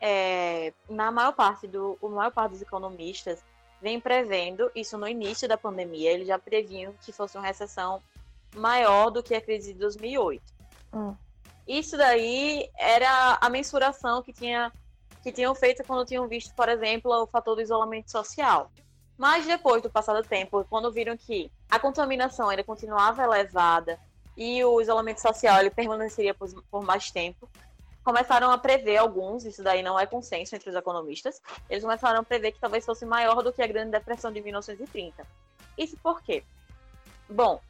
é, 0.00 0.72
na 0.88 1.10
maior 1.12 1.32
parte 1.32 1.68
do, 1.68 1.96
a 2.02 2.08
maior 2.08 2.32
parte 2.32 2.52
dos 2.52 2.62
economistas 2.62 3.44
vem 3.80 4.00
prevendo 4.00 4.70
isso 4.74 4.98
no 4.98 5.06
início 5.06 5.48
da 5.48 5.56
pandemia. 5.56 6.12
Eles 6.12 6.28
já 6.28 6.38
previam 6.38 6.94
que 7.00 7.12
fosse 7.12 7.36
uma 7.36 7.46
recessão 7.46 8.02
maior 8.54 9.10
do 9.10 9.22
que 9.22 9.34
a 9.34 9.40
crise 9.40 9.72
de 9.72 9.78
2008. 9.78 10.42
Hum. 10.92 11.14
Isso 11.66 11.96
daí 11.96 12.68
era 12.78 13.38
a 13.40 13.48
mensuração 13.48 14.22
que, 14.22 14.32
tinha, 14.32 14.72
que 15.22 15.32
tinham 15.32 15.54
feito 15.54 15.84
quando 15.84 16.06
tinham 16.06 16.26
visto, 16.26 16.54
por 16.54 16.68
exemplo, 16.68 17.10
o 17.22 17.26
fator 17.26 17.54
do 17.54 17.62
isolamento 17.62 18.10
social. 18.10 18.70
Mas 19.16 19.46
depois 19.46 19.82
do 19.82 19.90
passar 19.90 20.14
do 20.14 20.26
tempo, 20.26 20.66
quando 20.68 20.90
viram 20.90 21.16
que 21.16 21.50
a 21.70 21.78
contaminação 21.78 22.48
ainda 22.48 22.64
continuava 22.64 23.22
elevada 23.22 23.98
e 24.36 24.64
o 24.64 24.80
isolamento 24.80 25.20
social 25.20 25.60
ele 25.60 25.70
permaneceria 25.70 26.34
por, 26.34 26.48
por 26.70 26.82
mais 26.82 27.10
tempo, 27.10 27.48
começaram 28.02 28.50
a 28.50 28.58
prever 28.58 28.96
alguns, 28.96 29.44
isso 29.44 29.62
daí 29.62 29.82
não 29.82 29.98
é 29.98 30.06
consenso 30.06 30.56
entre 30.56 30.68
os 30.68 30.74
economistas, 30.76 31.40
eles 31.70 31.84
começaram 31.84 32.20
a 32.20 32.24
prever 32.24 32.52
que 32.52 32.60
talvez 32.60 32.84
fosse 32.84 33.06
maior 33.06 33.42
do 33.42 33.52
que 33.52 33.62
a 33.62 33.66
Grande 33.66 33.92
Depressão 33.92 34.32
de 34.32 34.40
1930. 34.40 35.24
Isso 35.78 35.96
por 36.02 36.20
quê? 36.22 36.42
Bom, 37.28 37.60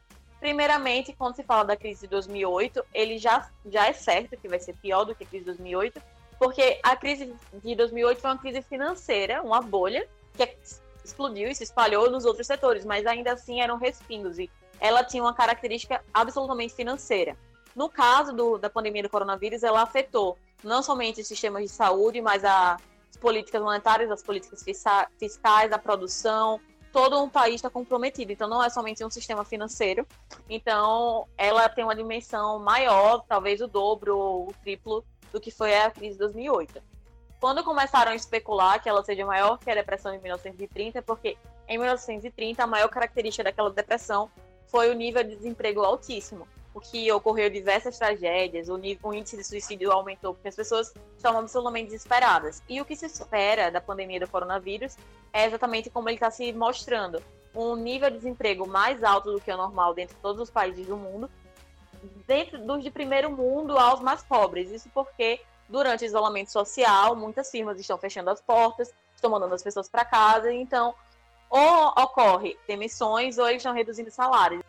Primeiramente, 0.43 1.13
quando 1.13 1.37
se 1.37 1.43
fala 1.43 1.63
da 1.63 1.77
crise 1.77 2.01
de 2.01 2.07
2008, 2.07 2.83
ele 2.93 3.17
já, 3.17 3.49
já 3.65 3.87
é 3.87 3.93
certo 3.93 4.35
que 4.35 4.49
vai 4.49 4.59
ser 4.59 4.73
pior 4.73 5.05
do 5.05 5.15
que 5.15 5.23
a 5.23 5.25
crise 5.25 5.45
de 5.45 5.51
2008, 5.51 6.01
porque 6.37 6.81
a 6.83 6.97
crise 6.97 7.33
de 7.63 7.73
2008 7.73 8.19
foi 8.19 8.29
uma 8.29 8.37
crise 8.37 8.61
financeira, 8.61 9.41
uma 9.41 9.61
bolha, 9.61 10.05
que 10.33 10.57
explodiu 11.01 11.47
e 11.47 11.55
se 11.55 11.63
espalhou 11.63 12.11
nos 12.11 12.25
outros 12.25 12.45
setores, 12.45 12.83
mas 12.83 13.05
ainda 13.05 13.31
assim 13.31 13.61
eram 13.61 13.77
respingos 13.77 14.37
e 14.37 14.51
ela 14.81 15.01
tinha 15.01 15.23
uma 15.23 15.33
característica 15.33 16.03
absolutamente 16.13 16.73
financeira. 16.73 17.37
No 17.73 17.87
caso 17.87 18.33
do, 18.33 18.57
da 18.57 18.69
pandemia 18.69 19.03
do 19.03 19.09
coronavírus, 19.09 19.63
ela 19.63 19.81
afetou 19.81 20.37
não 20.61 20.83
somente 20.83 21.21
os 21.21 21.27
sistemas 21.29 21.63
de 21.63 21.69
saúde, 21.69 22.19
mas 22.19 22.43
as 22.43 22.81
políticas 23.21 23.61
monetárias, 23.61 24.11
as 24.11 24.21
políticas 24.21 24.61
fiscais, 25.17 25.71
a 25.71 25.77
produção, 25.77 26.59
todo 26.93 27.21
um 27.21 27.27
país 27.27 27.55
está 27.55 27.71
comprometido. 27.71 28.31
Então, 28.31 28.47
não 28.47 28.63
é 28.63 28.69
somente 28.69 29.03
um 29.03 29.09
sistema 29.09 29.43
financeiro. 29.43 30.07
Então, 30.47 31.27
ela 31.35 31.67
tem 31.67 31.83
uma 31.83 31.95
dimensão 31.95 32.59
maior, 32.59 33.25
talvez 33.27 33.59
o 33.59 33.67
dobro 33.67 34.15
ou 34.15 34.49
o 34.49 34.53
triplo 34.61 35.03
do 35.31 35.41
que 35.41 35.49
foi 35.49 35.75
a 35.75 35.89
crise 35.89 36.13
de 36.13 36.19
2008. 36.19 36.81
Quando 37.39 37.63
começaram 37.63 38.11
a 38.11 38.15
especular 38.15 38.81
que 38.81 38.87
ela 38.87 39.03
seja 39.03 39.25
maior 39.25 39.57
que 39.57 39.69
a 39.69 39.75
depressão 39.75 40.11
de 40.13 40.19
1930, 40.19 40.99
é 40.99 41.01
porque 41.01 41.35
em 41.67 41.77
1930 41.79 42.63
a 42.63 42.67
maior 42.67 42.87
característica 42.87 43.43
daquela 43.43 43.71
depressão 43.71 44.29
foi 44.67 44.89
o 44.91 44.93
nível 44.93 45.23
de 45.23 45.35
desemprego 45.35 45.81
altíssimo 45.81 46.47
o 46.73 46.81
que 46.81 47.11
ocorreu 47.11 47.49
diversas 47.49 47.97
tragédias, 47.97 48.67
o, 48.67 48.77
nível, 48.77 49.09
o 49.09 49.13
índice 49.13 49.37
de 49.37 49.43
suicídio 49.43 49.91
aumentou 49.91 50.33
porque 50.33 50.47
as 50.47 50.55
pessoas 50.55 50.93
estavam 51.15 51.41
absolutamente 51.41 51.91
desesperadas. 51.91 52.63
E 52.67 52.81
o 52.81 52.85
que 52.85 52.95
se 52.95 53.05
espera 53.05 53.69
da 53.69 53.79
pandemia 53.79 54.19
do 54.19 54.27
coronavírus 54.27 54.97
é 55.31 55.45
exatamente 55.45 55.89
como 55.89 56.09
ele 56.09 56.15
está 56.15 56.31
se 56.31 56.51
mostrando. 56.51 57.21
Um 57.53 57.75
nível 57.75 58.09
de 58.09 58.17
desemprego 58.17 58.67
mais 58.67 59.03
alto 59.03 59.31
do 59.31 59.39
que 59.39 59.51
o 59.51 59.57
normal 59.57 59.93
dentro 59.93 60.15
de 60.15 60.21
todos 60.21 60.41
os 60.41 60.49
países 60.49 60.87
do 60.87 60.97
mundo, 60.97 61.29
dentro 62.25 62.57
dos 62.57 62.83
de 62.83 62.89
primeiro 62.89 63.29
mundo 63.29 63.77
aos 63.77 63.99
mais 63.99 64.23
pobres. 64.23 64.71
Isso 64.71 64.89
porque, 64.91 65.39
durante 65.69 66.03
o 66.03 66.05
isolamento 66.05 66.51
social, 66.51 67.15
muitas 67.15 67.51
firmas 67.51 67.79
estão 67.79 67.99
fechando 67.99 68.31
as 68.31 68.41
portas, 68.41 68.91
estão 69.15 69.29
mandando 69.29 69.53
as 69.53 69.61
pessoas 69.61 69.87
para 69.87 70.03
casa, 70.03 70.51
então 70.51 70.95
ou 71.49 71.89
ocorre 71.89 72.57
demissões 72.67 73.37
ou 73.37 73.47
eles 73.47 73.59
estão 73.59 73.75
reduzindo 73.75 74.09
salários. 74.09 74.63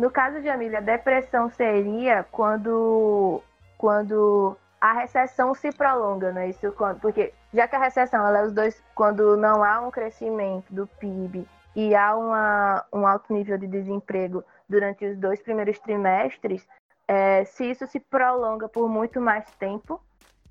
No 0.00 0.10
caso 0.10 0.40
de 0.40 0.48
Amília, 0.48 0.80
depressão 0.80 1.50
seria 1.50 2.24
quando, 2.30 3.42
quando 3.78 4.56
a 4.80 4.92
recessão 4.92 5.54
se 5.54 5.72
prolonga, 5.72 6.32
não 6.32 6.40
é 6.40 6.50
isso? 6.50 6.72
Porque 7.00 7.32
já 7.52 7.66
que 7.66 7.76
a 7.76 7.78
recessão, 7.78 8.26
ela 8.26 8.40
é 8.40 8.44
os 8.44 8.52
dois, 8.52 8.82
quando 8.94 9.36
não 9.36 9.64
há 9.64 9.80
um 9.80 9.90
crescimento 9.90 10.72
do 10.72 10.86
PIB 10.86 11.46
e 11.74 11.94
há 11.94 12.16
uma, 12.16 12.84
um 12.92 13.06
alto 13.06 13.32
nível 13.32 13.56
de 13.58 13.66
desemprego 13.66 14.44
durante 14.68 15.04
os 15.06 15.16
dois 15.18 15.40
primeiros 15.40 15.78
trimestres, 15.78 16.66
é, 17.08 17.44
se 17.44 17.70
isso 17.70 17.86
se 17.86 18.00
prolonga 18.00 18.68
por 18.68 18.88
muito 18.88 19.20
mais 19.20 19.48
tempo, 19.52 20.00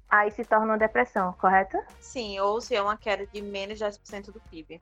aí 0.10 0.32
se 0.32 0.46
torna 0.46 0.65
uma 0.65 0.77
depressão, 0.77 1.34
correto? 1.34 1.77
Sim, 2.00 2.39
ou 2.39 2.62
se 2.62 2.75
é 2.75 2.82
uma 2.82 2.98
queda 2.98 3.27
de 3.27 3.42
menos 3.42 3.77
de 3.77 3.86
10% 3.86 4.32
do 4.32 4.39
PIB. 4.50 4.80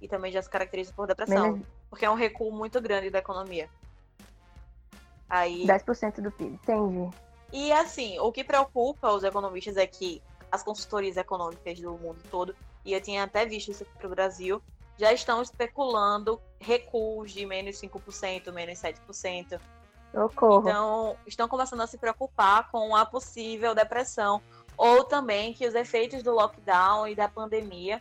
E 0.00 0.08
também 0.08 0.32
já 0.32 0.40
se 0.40 0.48
caracteriza 0.48 0.92
por 0.94 1.06
depressão. 1.06 1.52
Menos 1.52 1.79
porque 1.90 2.04
é 2.04 2.10
um 2.10 2.14
recuo 2.14 2.52
muito 2.52 2.80
grande 2.80 3.10
da 3.10 3.18
economia. 3.18 3.68
Aí... 5.28 5.66
10% 5.66 6.22
do 6.22 6.30
PIB, 6.30 6.54
entendi. 6.54 7.10
E 7.52 7.72
assim, 7.72 8.18
o 8.20 8.30
que 8.30 8.44
preocupa 8.44 9.12
os 9.12 9.24
economistas 9.24 9.76
é 9.76 9.86
que 9.86 10.22
as 10.50 10.62
consultorias 10.62 11.16
econômicas 11.16 11.78
do 11.80 11.92
mundo 11.98 12.18
todo, 12.30 12.54
e 12.84 12.92
eu 12.92 13.00
tinha 13.00 13.24
até 13.24 13.44
visto 13.44 13.70
isso 13.70 13.82
aqui 13.82 13.92
para 13.98 14.06
o 14.06 14.10
Brasil, 14.10 14.62
já 14.96 15.12
estão 15.12 15.42
especulando 15.42 16.40
recuos 16.58 17.32
de 17.32 17.44
menos 17.46 17.80
5%, 17.80 18.52
menos 18.52 18.78
7%. 18.78 19.60
Socorro. 20.12 20.68
Então, 20.68 21.16
estão 21.26 21.48
começando 21.48 21.80
a 21.80 21.86
se 21.86 21.96
preocupar 21.96 22.70
com 22.70 22.94
a 22.94 23.06
possível 23.06 23.74
depressão, 23.74 24.42
ou 24.76 25.04
também 25.04 25.52
que 25.52 25.66
os 25.66 25.74
efeitos 25.74 26.22
do 26.22 26.32
lockdown 26.32 27.06
e 27.06 27.14
da 27.14 27.28
pandemia 27.28 28.00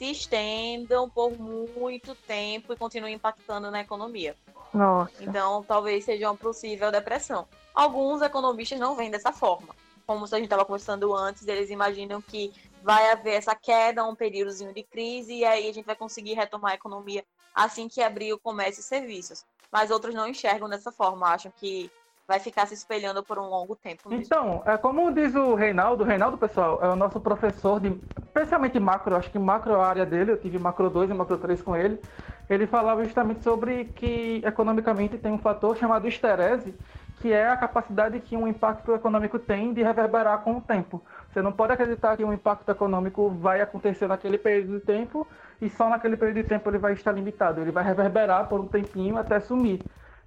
se 0.00 0.10
estendam 0.10 1.10
por 1.10 1.38
muito 1.38 2.14
tempo 2.14 2.72
e 2.72 2.76
continuem 2.76 3.16
impactando 3.16 3.70
na 3.70 3.82
economia. 3.82 4.34
Nossa. 4.72 5.12
Então, 5.22 5.62
talvez 5.62 6.06
seja 6.06 6.30
uma 6.30 6.36
possível 6.38 6.90
depressão. 6.90 7.46
Alguns 7.74 8.22
economistas 8.22 8.80
não 8.80 8.94
veem 8.96 9.10
dessa 9.10 9.30
forma. 9.30 9.76
Como 10.06 10.24
a 10.24 10.28
gente 10.28 10.44
estava 10.44 10.64
conversando 10.64 11.14
antes, 11.14 11.46
eles 11.46 11.68
imaginam 11.68 12.22
que 12.22 12.50
vai 12.82 13.10
haver 13.10 13.34
essa 13.34 13.54
queda, 13.54 14.02
um 14.02 14.14
períodozinho 14.14 14.72
de 14.72 14.82
crise, 14.84 15.34
e 15.34 15.44
aí 15.44 15.68
a 15.68 15.72
gente 15.74 15.84
vai 15.84 15.94
conseguir 15.94 16.32
retomar 16.32 16.72
a 16.72 16.76
economia 16.76 17.22
assim 17.54 17.86
que 17.86 18.00
abrir 18.00 18.32
o 18.32 18.38
comércio 18.38 18.80
e 18.80 18.84
serviços. 18.84 19.44
Mas 19.70 19.90
outros 19.90 20.14
não 20.14 20.26
enxergam 20.26 20.66
dessa 20.66 20.90
forma, 20.90 21.28
acham 21.28 21.52
que 21.54 21.90
vai 22.30 22.38
ficar 22.38 22.64
se 22.64 22.74
espelhando 22.74 23.24
por 23.24 23.40
um 23.40 23.48
longo 23.48 23.74
tempo. 23.74 24.08
Mesmo. 24.08 24.22
Então, 24.22 24.62
é 24.64 24.76
como 24.76 25.12
diz 25.12 25.34
o 25.34 25.56
Reinaldo, 25.56 26.04
o 26.04 26.06
Reinaldo, 26.06 26.38
pessoal, 26.38 26.78
é 26.80 26.88
o 26.88 26.94
nosso 26.94 27.18
professor 27.18 27.80
de, 27.80 27.88
especialmente 28.22 28.78
macro, 28.78 29.16
acho 29.16 29.28
que 29.32 29.38
macro 29.38 29.72
é 29.72 29.74
a 29.74 29.84
área 29.84 30.06
dele, 30.06 30.30
eu 30.30 30.36
tive 30.36 30.56
macro 30.56 30.88
2 30.88 31.10
e 31.10 31.14
macro 31.14 31.36
3 31.36 31.60
com 31.60 31.74
ele. 31.74 32.00
Ele 32.48 32.68
falava 32.68 33.02
justamente 33.02 33.42
sobre 33.42 33.86
que 33.96 34.40
economicamente 34.44 35.18
tem 35.18 35.32
um 35.32 35.38
fator 35.38 35.76
chamado 35.76 36.06
esterese, 36.06 36.72
que 37.20 37.32
é 37.32 37.48
a 37.48 37.56
capacidade 37.56 38.20
que 38.20 38.36
um 38.36 38.46
impacto 38.46 38.94
econômico 38.94 39.36
tem 39.36 39.74
de 39.74 39.82
reverberar 39.82 40.38
com 40.42 40.56
o 40.56 40.60
tempo. 40.60 41.02
Você 41.32 41.42
não 41.42 41.50
pode 41.50 41.72
acreditar 41.72 42.16
que 42.16 42.24
um 42.24 42.32
impacto 42.32 42.70
econômico 42.70 43.28
vai 43.28 43.60
acontecer 43.60 44.06
naquele 44.06 44.38
período 44.38 44.78
de 44.78 44.86
tempo 44.86 45.26
e 45.60 45.68
só 45.68 45.88
naquele 45.88 46.16
período 46.16 46.36
de 46.36 46.44
tempo 46.44 46.70
ele 46.70 46.78
vai 46.78 46.92
estar 46.92 47.10
limitado. 47.10 47.60
Ele 47.60 47.72
vai 47.72 47.82
reverberar 47.82 48.48
por 48.48 48.60
um 48.60 48.68
tempinho 48.68 49.18
até 49.18 49.40
sumir. 49.40 49.82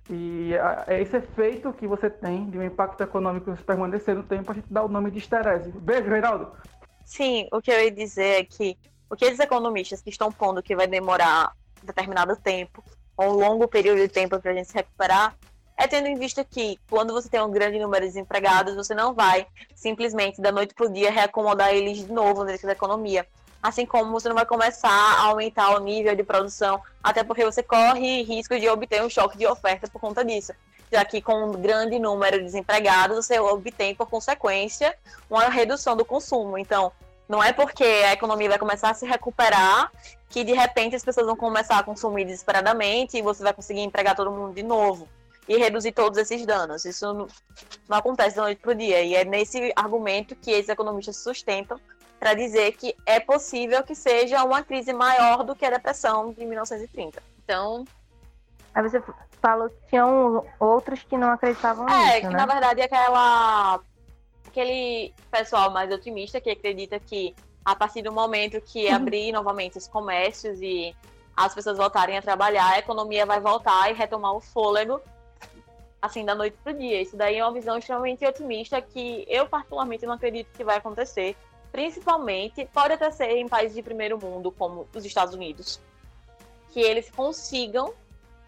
E 0.10 0.54
é 0.88 1.02
esse 1.02 1.16
efeito 1.18 1.72
que 1.74 1.88
você 1.88 2.10
tem 2.10 2.50
de 2.50 2.58
um 2.58 2.64
impacto 2.64 3.02
econômico 3.02 3.56
permanecer 3.66 4.16
no 4.16 4.24
tempo, 4.24 4.52
a 4.52 4.56
gente 4.56 4.68
dá 4.70 4.84
o 4.84 4.90
nome 4.90 5.10
de 5.10 5.20
esterese. 5.20 5.72
Beijo, 5.72 6.10
Reinaldo. 6.10 6.52
Sim, 7.06 7.48
o 7.52 7.62
que 7.62 7.72
eu 7.72 7.82
ia 7.82 7.92
dizer 7.92 8.42
é 8.42 8.44
que 8.44 8.78
o 9.10 9.16
que 9.16 9.26
esses 9.26 9.40
economistas 9.40 10.02
que 10.02 10.10
estão 10.10 10.32
pondo 10.32 10.64
que 10.64 10.76
vai 10.76 10.88
demorar 10.88 11.54
determinado 11.84 12.36
tempo, 12.36 12.84
ou 13.16 13.32
um 13.32 13.36
longo 13.36 13.68
período 13.68 14.00
de 14.00 14.08
tempo 14.08 14.40
para 14.40 14.52
a 14.52 14.54
gente 14.56 14.70
se 14.70 14.74
recuperar, 14.74 15.38
é 15.78 15.88
tendo 15.88 16.08
em 16.08 16.18
vista 16.18 16.44
que 16.44 16.80
quando 16.90 17.14
você 17.14 17.30
tem 17.30 17.42
um 17.42 17.52
grande 17.52 17.80
número 17.80 18.02
de 18.02 18.08
desempregados, 18.08 18.76
você 18.76 18.94
não 18.94 19.14
vai 19.14 19.48
simplesmente 19.76 20.42
da 20.42 20.52
noite 20.52 20.74
para 20.74 20.86
o 20.86 20.92
dia 20.92 21.12
reacomodar 21.12 21.74
eles 21.74 22.00
de 22.00 22.12
novo 22.12 22.44
dentro 22.44 22.68
da 22.68 22.74
economia 22.74 23.26
assim 23.64 23.86
como 23.86 24.12
você 24.12 24.28
não 24.28 24.36
vai 24.36 24.46
começar 24.46 24.90
a 24.90 25.22
aumentar 25.22 25.70
o 25.70 25.80
nível 25.80 26.14
de 26.14 26.24
produção, 26.24 26.82
até 27.02 27.24
porque 27.24 27.46
você 27.46 27.64
corre 27.64 28.22
risco 28.24 28.60
de 28.60 28.68
obter 28.68 29.02
um 29.02 29.10
choque 29.10 29.38
de 29.38 29.48
oferta 29.48 29.90
por 29.90 30.02
conta 30.02 30.24
disso. 30.24 30.52
Já 30.92 31.06
que 31.06 31.22
com 31.22 31.46
um 31.46 31.52
grande 31.54 31.98
número 31.98 32.38
de 32.38 32.44
desempregados, 32.44 33.26
você 33.26 33.40
obtém, 33.40 33.96
por 33.96 34.08
consequência, 34.10 34.96
uma 35.30 35.48
redução 35.48 35.96
do 35.96 36.04
consumo. 36.04 36.58
Então, 36.58 36.92
não 37.28 37.42
é 37.42 37.54
porque 37.54 37.84
a 37.84 38.12
economia 38.12 38.50
vai 38.50 38.60
começar 38.60 38.90
a 38.90 38.94
se 38.94 39.06
recuperar 39.06 39.90
que, 40.30 40.44
de 40.44 40.52
repente, 40.52 40.96
as 40.96 41.04
pessoas 41.04 41.26
vão 41.26 41.38
começar 41.38 41.80
a 41.80 41.84
consumir 41.84 42.26
desesperadamente 42.26 43.18
e 43.18 43.22
você 43.22 43.42
vai 43.42 43.54
conseguir 43.54 43.80
empregar 43.80 44.16
todo 44.16 44.30
mundo 44.30 44.54
de 44.54 44.62
novo 44.62 45.08
e 45.48 45.58
reduzir 45.58 45.94
todos 45.94 46.20
esses 46.20 46.46
danos. 46.46 46.84
Isso 46.86 47.12
não, 47.14 47.28
acontece 47.90 48.36
da 48.36 48.44
noite 48.44 48.60
para 48.60 48.72
o 48.72 48.76
dia. 48.76 49.02
E 49.02 49.16
é 49.16 49.24
nesse 49.24 49.72
argumento 49.76 50.36
que 50.36 50.52
esses 50.52 50.70
economistas 50.70 51.18
sustentam 51.18 51.80
para 52.24 52.36
dizer 52.36 52.72
que 52.78 52.96
é 53.06 53.20
possível 53.20 53.84
que 53.84 53.94
seja 53.94 54.46
uma 54.46 54.64
crise 54.64 54.94
maior 54.94 55.44
do 55.44 55.54
que 55.54 55.66
a 55.66 55.70
depressão 55.70 56.32
de 56.32 56.46
1930. 56.46 57.22
Então. 57.44 57.84
Aí 58.74 58.82
você 58.82 59.04
falou 59.42 59.68
que 59.68 59.76
tinham 59.90 60.46
outros 60.58 61.04
que 61.04 61.18
não 61.18 61.32
acreditavam 61.32 61.86
é, 61.90 61.92
nisso. 61.92 62.12
É, 62.12 62.22
que 62.22 62.28
né? 62.28 62.38
na 62.38 62.46
verdade 62.46 62.80
é 62.80 62.86
aquela. 62.86 63.82
aquele 64.48 65.14
pessoal 65.30 65.70
mais 65.70 65.92
otimista 65.92 66.40
que 66.40 66.50
acredita 66.50 66.98
que 66.98 67.36
a 67.66 67.76
partir 67.76 68.02
do 68.02 68.14
momento 68.14 68.62
que 68.62 68.88
abrir 68.90 69.34
novamente 69.34 69.78
os 69.78 69.90
comércios 69.90 70.62
e 70.62 70.96
as 71.36 71.54
pessoas 71.54 71.78
voltarem 71.78 72.18
a 72.18 72.22
trabalhar, 72.22 72.70
a 72.70 72.80
economia 72.80 73.26
vai 73.26 73.42
voltar 73.42 73.92
e 73.92 73.94
retomar 73.94 74.34
o 74.34 74.40
fôlego 74.40 75.02
assim 76.02 76.24
da 76.24 76.34
noite 76.34 76.56
para 76.64 76.72
o 76.72 76.78
dia. 76.78 77.02
Isso 77.02 77.18
daí 77.18 77.38
é 77.38 77.44
uma 77.44 77.52
visão 77.52 77.78
extremamente 77.78 78.26
otimista 78.26 78.82
que 78.82 79.26
eu 79.28 79.46
particularmente 79.46 80.06
não 80.06 80.14
acredito 80.14 80.48
que 80.56 80.64
vai 80.64 80.78
acontecer 80.78 81.36
principalmente, 81.74 82.70
pode 82.72 82.94
até 82.94 83.10
ser 83.10 83.32
em 83.32 83.48
países 83.48 83.76
de 83.76 83.82
primeiro 83.82 84.16
mundo, 84.22 84.52
como 84.52 84.88
os 84.94 85.04
Estados 85.04 85.34
Unidos, 85.34 85.82
que 86.72 86.80
eles 86.80 87.10
consigam 87.10 87.92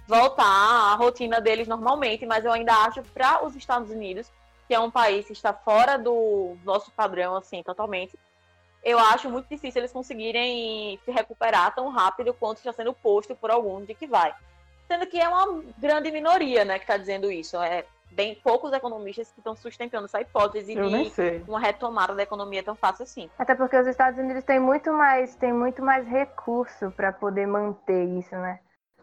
voltar 0.08 0.46
à 0.46 0.94
rotina 0.94 1.42
deles 1.42 1.68
normalmente, 1.68 2.24
mas 2.24 2.46
eu 2.46 2.52
ainda 2.52 2.74
acho 2.86 3.02
para 3.02 3.44
os 3.44 3.56
Estados 3.56 3.90
Unidos, 3.90 4.32
que 4.68 4.76
é 4.76 4.80
um 4.80 4.92
país 4.92 5.26
que 5.26 5.34
está 5.34 5.52
fora 5.52 5.98
do 5.98 6.56
nosso 6.64 6.92
padrão, 6.92 7.36
assim, 7.36 7.64
totalmente, 7.64 8.16
eu 8.84 9.00
acho 9.00 9.28
muito 9.28 9.50
difícil 9.50 9.82
eles 9.82 9.92
conseguirem 9.92 11.00
se 11.04 11.10
recuperar 11.10 11.74
tão 11.74 11.90
rápido 11.90 12.32
quanto 12.32 12.58
está 12.58 12.72
sendo 12.72 12.94
posto 12.94 13.36
por 13.36 13.50
alguns 13.50 13.88
de 13.88 13.96
que 13.96 14.06
vai. 14.06 14.36
Sendo 14.88 15.08
que 15.08 15.20
é 15.20 15.28
uma 15.28 15.64
grande 15.80 16.12
minoria, 16.12 16.64
né, 16.64 16.78
que 16.78 16.84
está 16.84 16.96
dizendo 16.96 17.32
isso. 17.32 17.58
É 17.58 17.86
bem 18.12 18.36
poucos 18.36 18.72
economistas 18.72 19.32
que 19.32 19.39
estão 19.39 19.56
sustentando 19.56 20.06
essa 20.06 20.22
hipótese 20.22 20.74
Eu 20.74 20.89
de 21.39 21.50
uma 21.50 21.60
retomada 21.60 22.15
da 22.15 22.24
economia 22.24 22.63
tão 22.63 22.76
fácil 22.76 23.04
assim. 23.04 23.30
Até 23.38 23.56
porque 23.56 23.78
os 23.78 23.88
Estados 23.88 24.20
Unidos 24.20 24.44
têm 24.44 24.60
muito 24.60 24.91
mais, 24.91 25.36
têm 25.36 25.54
muito 25.54 25.82
mais 25.84 26.08
recurso 26.08 26.91
para 26.91 27.12
poder 27.12 27.46
manter 27.46 28.06
isso, 28.06 28.36
né? 28.36 28.60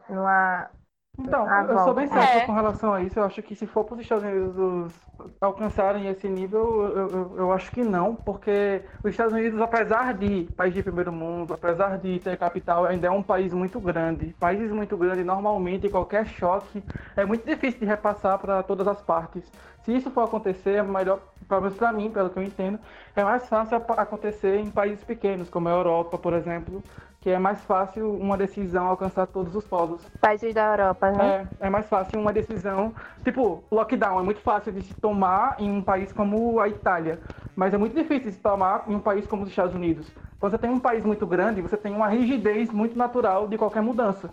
Numa 0.08 0.70
então, 1.18 1.46
eu 1.68 1.78
sou 1.80 1.92
bem 1.92 2.06
certo 2.06 2.36
é. 2.38 2.46
com 2.46 2.52
relação 2.52 2.94
a 2.94 3.02
isso. 3.02 3.18
Eu 3.18 3.24
acho 3.24 3.42
que 3.42 3.54
se 3.54 3.66
for 3.66 3.84
para 3.84 3.94
os 3.94 4.00
Estados 4.00 4.24
Unidos 4.24 4.92
alcançarem 5.40 6.08
esse 6.08 6.26
nível, 6.26 6.90
eu, 6.96 7.08
eu, 7.08 7.34
eu, 7.36 7.52
acho 7.52 7.70
que 7.70 7.84
não, 7.84 8.14
porque 8.14 8.82
os 9.04 9.10
Estados 9.10 9.34
Unidos, 9.34 9.60
apesar 9.60 10.14
de 10.14 10.48
país 10.56 10.72
de 10.72 10.82
primeiro 10.82 11.12
mundo, 11.12 11.52
apesar 11.52 11.98
de 11.98 12.18
ter 12.18 12.38
capital, 12.38 12.86
ainda 12.86 13.08
é 13.08 13.10
um 13.10 13.22
país 13.22 13.52
muito 13.52 13.78
grande. 13.78 14.34
Países 14.40 14.72
muito 14.72 14.96
grandes, 14.96 15.24
normalmente, 15.24 15.88
qualquer 15.90 16.26
choque 16.26 16.82
é 17.14 17.26
muito 17.26 17.44
difícil 17.44 17.80
de 17.80 17.86
repassar 17.86 18.38
para 18.38 18.62
todas 18.62 18.88
as 18.88 19.00
partes. 19.02 19.44
Se 19.84 19.94
isso 19.94 20.10
for 20.10 20.22
acontecer, 20.24 20.76
é 20.76 20.82
melhor, 20.82 21.20
pelo 21.46 21.60
menos 21.60 21.76
para 21.76 21.92
mim, 21.92 22.10
pelo 22.10 22.30
que 22.30 22.38
eu 22.38 22.42
entendo, 22.42 22.78
é 23.14 23.22
mais 23.22 23.46
fácil 23.48 23.76
acontecer 23.76 24.56
em 24.58 24.70
países 24.70 25.04
pequenos, 25.04 25.50
como 25.50 25.68
a 25.68 25.72
Europa, 25.72 26.16
por 26.16 26.32
exemplo, 26.32 26.82
que 27.22 27.30
é 27.30 27.38
mais 27.38 27.62
fácil 27.64 28.12
uma 28.16 28.36
decisão 28.36 28.88
alcançar 28.88 29.28
todos 29.28 29.54
os 29.54 29.64
povos. 29.64 30.02
Países 30.20 30.52
da 30.52 30.72
Europa, 30.72 31.12
né? 31.12 31.48
É, 31.60 31.66
é 31.66 31.70
mais 31.70 31.88
fácil 31.88 32.18
uma 32.18 32.32
decisão, 32.32 32.92
tipo, 33.24 33.62
lockdown, 33.70 34.18
é 34.18 34.22
muito 34.24 34.40
fácil 34.40 34.72
de 34.72 34.82
se 34.82 34.92
tomar 34.94 35.54
em 35.60 35.70
um 35.70 35.80
país 35.80 36.12
como 36.12 36.58
a 36.58 36.68
Itália, 36.68 37.20
mas 37.54 37.72
é 37.72 37.78
muito 37.78 37.94
difícil 37.94 38.30
de 38.30 38.32
se 38.32 38.42
tomar 38.42 38.84
em 38.88 38.96
um 38.96 39.00
país 39.00 39.24
como 39.24 39.44
os 39.44 39.48
Estados 39.48 39.72
Unidos. 39.72 40.12
Quando 40.40 40.50
você 40.50 40.58
tem 40.58 40.70
um 40.70 40.80
país 40.80 41.04
muito 41.04 41.24
grande, 41.24 41.62
você 41.62 41.76
tem 41.76 41.94
uma 41.94 42.08
rigidez 42.08 42.72
muito 42.72 42.98
natural 42.98 43.46
de 43.46 43.56
qualquer 43.56 43.82
mudança. 43.82 44.28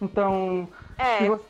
Então, 0.00 0.68
é. 0.96 1.26
você, 1.26 1.42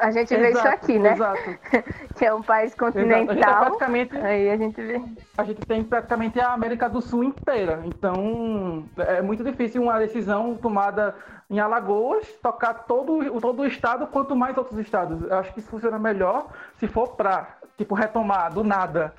a 0.00 0.10
gente 0.10 0.36
vê 0.36 0.48
exato, 0.48 0.66
isso 0.66 0.68
aqui, 0.68 0.98
né? 0.98 1.12
Exato. 1.12 1.58
que 2.16 2.24
é 2.24 2.34
um 2.34 2.42
país 2.42 2.74
continental. 2.74 3.36
A 3.36 3.38
é 3.38 3.64
praticamente, 3.64 4.16
aí 4.16 4.50
a 4.50 4.56
gente 4.56 4.80
vê. 4.80 5.02
A 5.36 5.44
gente 5.44 5.60
tem 5.66 5.84
praticamente 5.84 6.40
a 6.40 6.52
América 6.52 6.88
do 6.88 7.00
Sul 7.00 7.24
inteira. 7.24 7.80
Então 7.84 8.84
é 8.98 9.22
muito 9.22 9.44
difícil 9.44 9.82
uma 9.82 9.98
decisão 9.98 10.54
tomada 10.54 11.14
em 11.48 11.58
Alagoas 11.58 12.26
tocar 12.42 12.74
todo, 12.74 13.40
todo 13.40 13.62
o 13.62 13.66
estado, 13.66 14.06
quanto 14.06 14.36
mais 14.36 14.56
outros 14.56 14.78
estados. 14.78 15.22
Eu 15.22 15.38
acho 15.38 15.52
que 15.52 15.60
isso 15.60 15.68
funciona 15.68 15.98
melhor 15.98 16.48
se 16.78 16.86
for 16.86 17.08
para 17.16 17.56
tipo 17.76 17.94
retomar 17.94 18.52
do 18.52 18.62
nada 18.62 19.12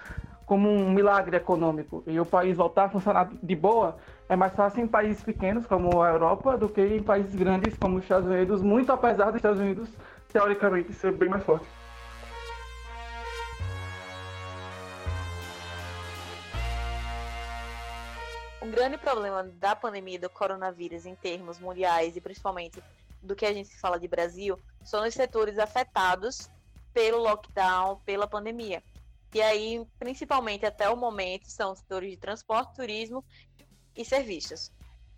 como 0.51 0.69
um 0.69 0.91
milagre 0.91 1.37
econômico 1.37 2.03
e 2.05 2.19
o 2.19 2.25
país 2.25 2.57
voltar 2.57 2.83
a 2.83 2.89
funcionar 2.89 3.29
de 3.41 3.55
boa, 3.55 3.95
é 4.27 4.35
mais 4.35 4.53
fácil 4.53 4.83
em 4.83 4.87
países 4.87 5.23
pequenos 5.23 5.65
como 5.65 6.01
a 6.01 6.09
Europa 6.09 6.57
do 6.57 6.67
que 6.67 6.81
em 6.81 7.01
países 7.01 7.33
grandes 7.33 7.77
como 7.77 7.95
os 7.95 8.03
Estados 8.03 8.27
Unidos, 8.27 8.61
muito 8.61 8.91
apesar 8.91 9.27
dos 9.27 9.37
Estados 9.37 9.61
Unidos 9.61 9.89
teoricamente 10.31 10.93
ser 10.93 11.11
bem 11.11 11.29
mais 11.29 11.43
forte. 11.43 11.67
O 18.61 18.67
grande 18.67 18.97
problema 18.97 19.43
da 19.43 19.75
pandemia 19.75 20.19
do 20.19 20.29
coronavírus 20.29 21.05
em 21.05 21.15
termos 21.15 21.59
mundiais 21.59 22.15
e 22.15 22.21
principalmente 22.21 22.81
do 23.21 23.35
que 23.35 23.45
a 23.45 23.53
gente 23.53 23.77
fala 23.79 23.99
de 23.99 24.07
Brasil 24.07 24.57
são 24.83 25.05
os 25.05 25.13
setores 25.13 25.59
afetados 25.59 26.49
pelo 26.93 27.19
lockdown, 27.19 27.99
pela 28.05 28.27
pandemia. 28.27 28.83
E 29.33 29.41
aí, 29.41 29.85
principalmente 29.97 30.65
até 30.65 30.89
o 30.89 30.97
momento, 30.97 31.45
são 31.49 31.71
os 31.71 31.79
setores 31.79 32.11
de 32.11 32.17
transporte, 32.17 32.75
turismo 32.75 33.23
e 33.95 34.03
serviços. 34.03 34.71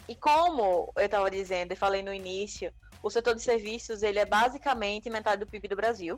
E 0.08 0.16
como 0.16 0.92
eu 0.96 1.06
estava 1.06 1.32
dizendo 1.32 1.72
e 1.72 1.76
falei 1.76 2.04
no 2.04 2.14
início, 2.14 2.72
o 3.04 3.10
setor 3.10 3.36
de 3.36 3.42
serviços 3.42 4.02
ele 4.02 4.18
é 4.18 4.26
basicamente 4.26 5.10
metade 5.10 5.42
do 5.42 5.48
PIB 5.48 5.68
do 5.68 5.76
Brasil. 5.76 6.18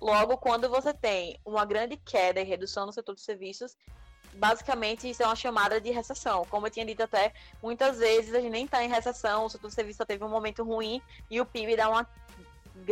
Logo, 0.00 0.38
quando 0.38 0.68
você 0.70 0.94
tem 0.94 1.38
uma 1.44 1.64
grande 1.64 1.96
queda 1.96 2.40
e 2.40 2.44
redução 2.44 2.86
no 2.86 2.92
setor 2.92 3.16
de 3.16 3.20
serviços, 3.20 3.76
basicamente 4.34 5.10
isso 5.10 5.24
é 5.24 5.26
uma 5.26 5.34
chamada 5.34 5.80
de 5.80 5.90
recessão. 5.90 6.46
Como 6.48 6.66
eu 6.66 6.70
tinha 6.70 6.86
dito 6.86 7.02
até, 7.02 7.32
muitas 7.60 7.98
vezes 7.98 8.32
a 8.32 8.40
gente 8.40 8.52
nem 8.52 8.64
está 8.64 8.82
em 8.82 8.88
recessão, 8.88 9.44
o 9.44 9.50
setor 9.50 9.72
serviço 9.72 9.98
só 9.98 10.04
teve 10.04 10.22
um 10.22 10.28
momento 10.28 10.62
ruim 10.62 11.02
e 11.28 11.40
o 11.40 11.44
PIB 11.44 11.76
dá 11.76 11.90
uma 11.90 12.08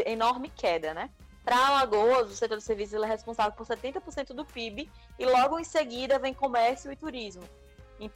enorme 0.05 0.51
queda, 0.51 0.93
né? 0.93 1.09
Para 1.45 1.69
Alagoas, 1.69 2.31
o 2.31 2.37
setor 2.37 2.59
de 2.59 2.65
serviços 2.65 3.01
é 3.01 3.07
responsável 3.07 3.53
por 3.53 3.65
70% 3.65 4.35
do 4.35 4.45
PIB 4.45 4.91
e 5.17 5.25
logo 5.25 5.59
em 5.59 5.65
seguida 5.65 6.19
vem 6.19 6.35
comércio 6.35 6.93
e 6.93 6.97
turismo. 6.97 7.45
E 8.01 8.11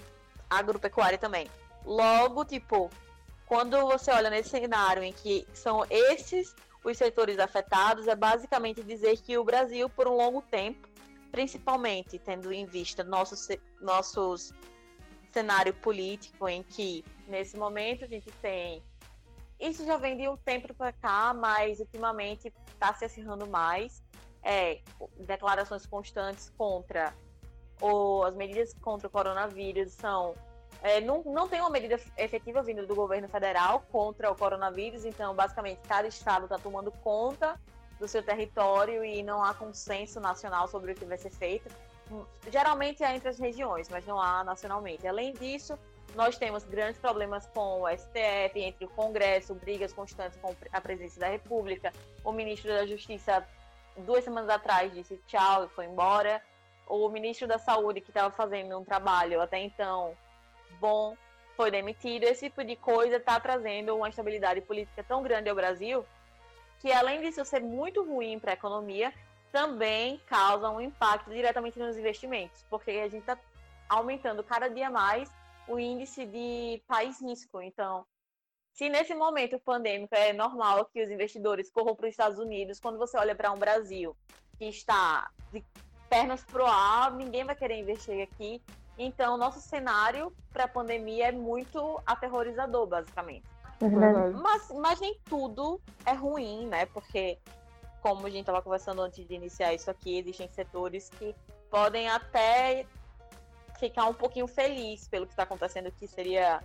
agropecuária 0.51 1.17
também. 1.17 1.49
Logo, 1.87 2.45
tipo, 2.45 2.91
quando 3.53 3.79
você 3.83 4.11
olha 4.11 4.31
nesse 4.31 4.49
cenário 4.49 5.03
em 5.03 5.13
que 5.13 5.47
são 5.53 5.85
esses 5.91 6.57
os 6.83 6.97
setores 6.97 7.39
afetados, 7.39 8.09
é 8.09 8.17
basicamente 8.17 8.83
dizer 8.83 9.19
que 9.19 9.37
o 9.37 9.45
Brasil, 9.45 9.91
por 9.91 10.09
um 10.09 10.17
longo 10.17 10.41
tempo, 10.41 10.89
principalmente 11.31 12.19
tendo 12.19 12.51
em 12.51 12.65
vista 12.65 13.05
nosso, 13.05 13.35
nossos 13.79 14.55
cenário 15.31 15.75
político, 15.75 16.49
em 16.49 16.63
que 16.63 17.05
nesse 17.29 17.59
momento 17.59 18.07
a 18.07 18.09
gente 18.09 18.33
tem. 18.41 18.83
Isso 19.61 19.85
já 19.85 19.99
vem 19.99 20.17
de 20.17 20.27
um 20.31 20.37
tempo 20.39 20.73
para 20.73 20.91
cá, 20.91 21.35
mas 21.35 21.79
ultimamente 21.79 22.51
está 22.69 22.95
se 22.95 23.05
acirrando 23.05 23.47
mais. 23.47 24.03
É, 24.43 24.81
declarações 25.27 25.85
constantes 25.85 26.51
contra 26.57 27.15
ou 27.83 28.25
as 28.25 28.35
medidas 28.35 28.73
contra 28.81 29.09
o 29.09 29.11
coronavírus 29.11 29.93
são 29.93 30.35
é, 30.83 31.01
não, 31.01 31.23
não 31.25 31.49
tem 31.49 31.61
uma 31.61 31.71
medida 31.71 31.99
efetiva 32.17 32.61
vindo 32.61 32.85
do 32.85 32.95
governo 32.95 33.29
federal 33.29 33.85
contra 33.93 34.31
o 34.31 34.35
coronavírus, 34.35 35.05
então, 35.05 35.33
basicamente, 35.33 35.81
cada 35.87 36.09
estado 36.09 36.45
está 36.45 36.59
tomando 36.59 36.91
conta 36.91 37.59
do 38.01 38.09
seu 38.09 38.21
território 38.21 39.05
e 39.05 39.23
não 39.23 39.45
há 39.45 39.55
consenso 39.55 40.21
nacional 40.21 40.67
sobre 40.67 40.91
o 40.91 40.95
que 40.95 41.05
vai 41.05 41.17
ser 41.17 41.31
feito. 41.31 41.71
Geralmente 42.51 43.05
é 43.05 43.15
entre 43.15 43.29
as 43.29 43.39
regiões, 43.39 43.89
mas 43.89 44.05
não 44.05 44.21
há 44.21 44.43
nacionalmente. 44.43 45.07
Além 45.07 45.33
disso, 45.33 45.79
nós 46.17 46.37
temos 46.37 46.65
grandes 46.65 47.01
problemas 47.01 47.47
com 47.47 47.83
o 47.83 47.89
STF, 47.89 48.61
entre 48.61 48.85
o 48.85 48.89
Congresso, 48.89 49.55
brigas 49.55 49.93
constantes 49.93 50.37
com 50.41 50.53
a 50.73 50.81
presidência 50.81 51.21
da 51.21 51.29
República. 51.29 51.93
O 52.25 52.33
ministro 52.33 52.73
da 52.73 52.85
Justiça, 52.85 53.47
duas 53.99 54.25
semanas 54.25 54.51
atrás, 54.51 54.93
disse 54.93 55.17
tchau 55.29 55.65
e 55.65 55.69
foi 55.69 55.87
embora. 55.87 56.43
O 56.89 57.09
ministro 57.09 57.47
da 57.47 57.57
Saúde, 57.57 58.01
que 58.01 58.11
estava 58.11 58.33
fazendo 58.33 58.77
um 58.77 58.85
trabalho 58.85 59.41
até 59.41 59.61
então 59.61 60.17
bom, 60.81 61.17
foi 61.57 61.71
demitido. 61.71 62.25
Esse 62.25 62.49
tipo 62.49 62.65
de 62.65 62.77
coisa 62.77 63.17
está 63.17 63.39
trazendo 63.39 63.97
uma 63.97 64.09
estabilidade 64.09 64.61
política 64.61 65.05
tão 65.05 65.23
grande 65.23 65.49
ao 65.49 65.57
Brasil 65.57 66.05
que, 66.81 66.93
além 66.93 67.21
disso 67.21 67.45
ser 67.45 67.61
muito 67.61 68.03
ruim 68.03 68.39
para 68.39 68.53
a 68.53 68.55
economia, 68.55 69.13
também 69.53 70.21
causa 70.27 70.71
um 70.71 70.81
impacto 70.81 71.31
diretamente 71.31 71.79
nos 71.79 71.97
investimentos, 71.97 72.65
porque 72.69 72.91
a 72.91 73.09
gente 73.09 73.21
está 73.21 73.39
aumentando 73.89 74.43
cada 74.43 74.69
dia 74.69 74.91
mais 74.91 75.31
o 75.69 75.79
índice 75.79 76.25
de 76.27 76.83
país 76.89 77.21
risco. 77.21 77.61
Então, 77.61 78.05
se 78.73 78.89
nesse 78.89 79.15
momento 79.15 79.59
pandêmico 79.61 80.15
é 80.15 80.33
normal 80.33 80.87
que 80.87 81.03
os 81.03 81.11
investidores 81.11 81.71
corram 81.71 81.95
para 81.95 82.07
os 82.07 82.13
Estados 82.13 82.39
Unidos, 82.39 82.81
quando 82.81 82.99
você 82.99 83.19
olha 83.19 83.35
para 83.35 83.53
um 83.53 83.59
Brasil 83.59 84.17
que 84.59 84.65
está 84.65 85.31
de 85.53 85.63
pernas 86.09 86.43
pro 86.45 86.67
ar, 86.67 87.13
ninguém 87.13 87.45
vai 87.45 87.55
querer 87.55 87.77
investir 87.77 88.23
aqui. 88.23 88.63
Então, 88.99 89.37
nosso 89.37 89.61
cenário 89.61 90.33
para 90.53 90.65
a 90.65 90.69
pandemia 90.69 91.29
é 91.29 91.33
muito 91.33 92.01
aterrorizador, 92.07 92.87
basicamente. 92.87 93.45
Uhum. 93.81 94.33
Mas, 94.41 94.71
mas 94.71 95.01
nem 95.01 95.19
tudo 95.25 95.81
é 96.07 96.13
ruim, 96.13 96.67
né? 96.67 96.87
Porque, 96.87 97.39
como 98.01 98.27
a 98.27 98.31
gente 98.31 98.41
estava 98.41 98.63
conversando 98.63 99.03
antes 99.03 99.27
de 99.27 99.35
iniciar 99.35 99.75
isso 99.75 99.91
aqui, 99.91 100.19
existem 100.19 100.49
setores 100.49 101.09
que 101.09 101.35
podem 101.71 102.09
até 102.09 102.87
ficar 103.81 104.07
um 104.07 104.15
pouquinho 104.15 104.47
feliz 104.47 105.09
pelo 105.09 105.27
que 105.27 105.33
está 105.33 105.43
acontecendo, 105.43 105.91
que 105.91 106.07
seria. 106.07 106.63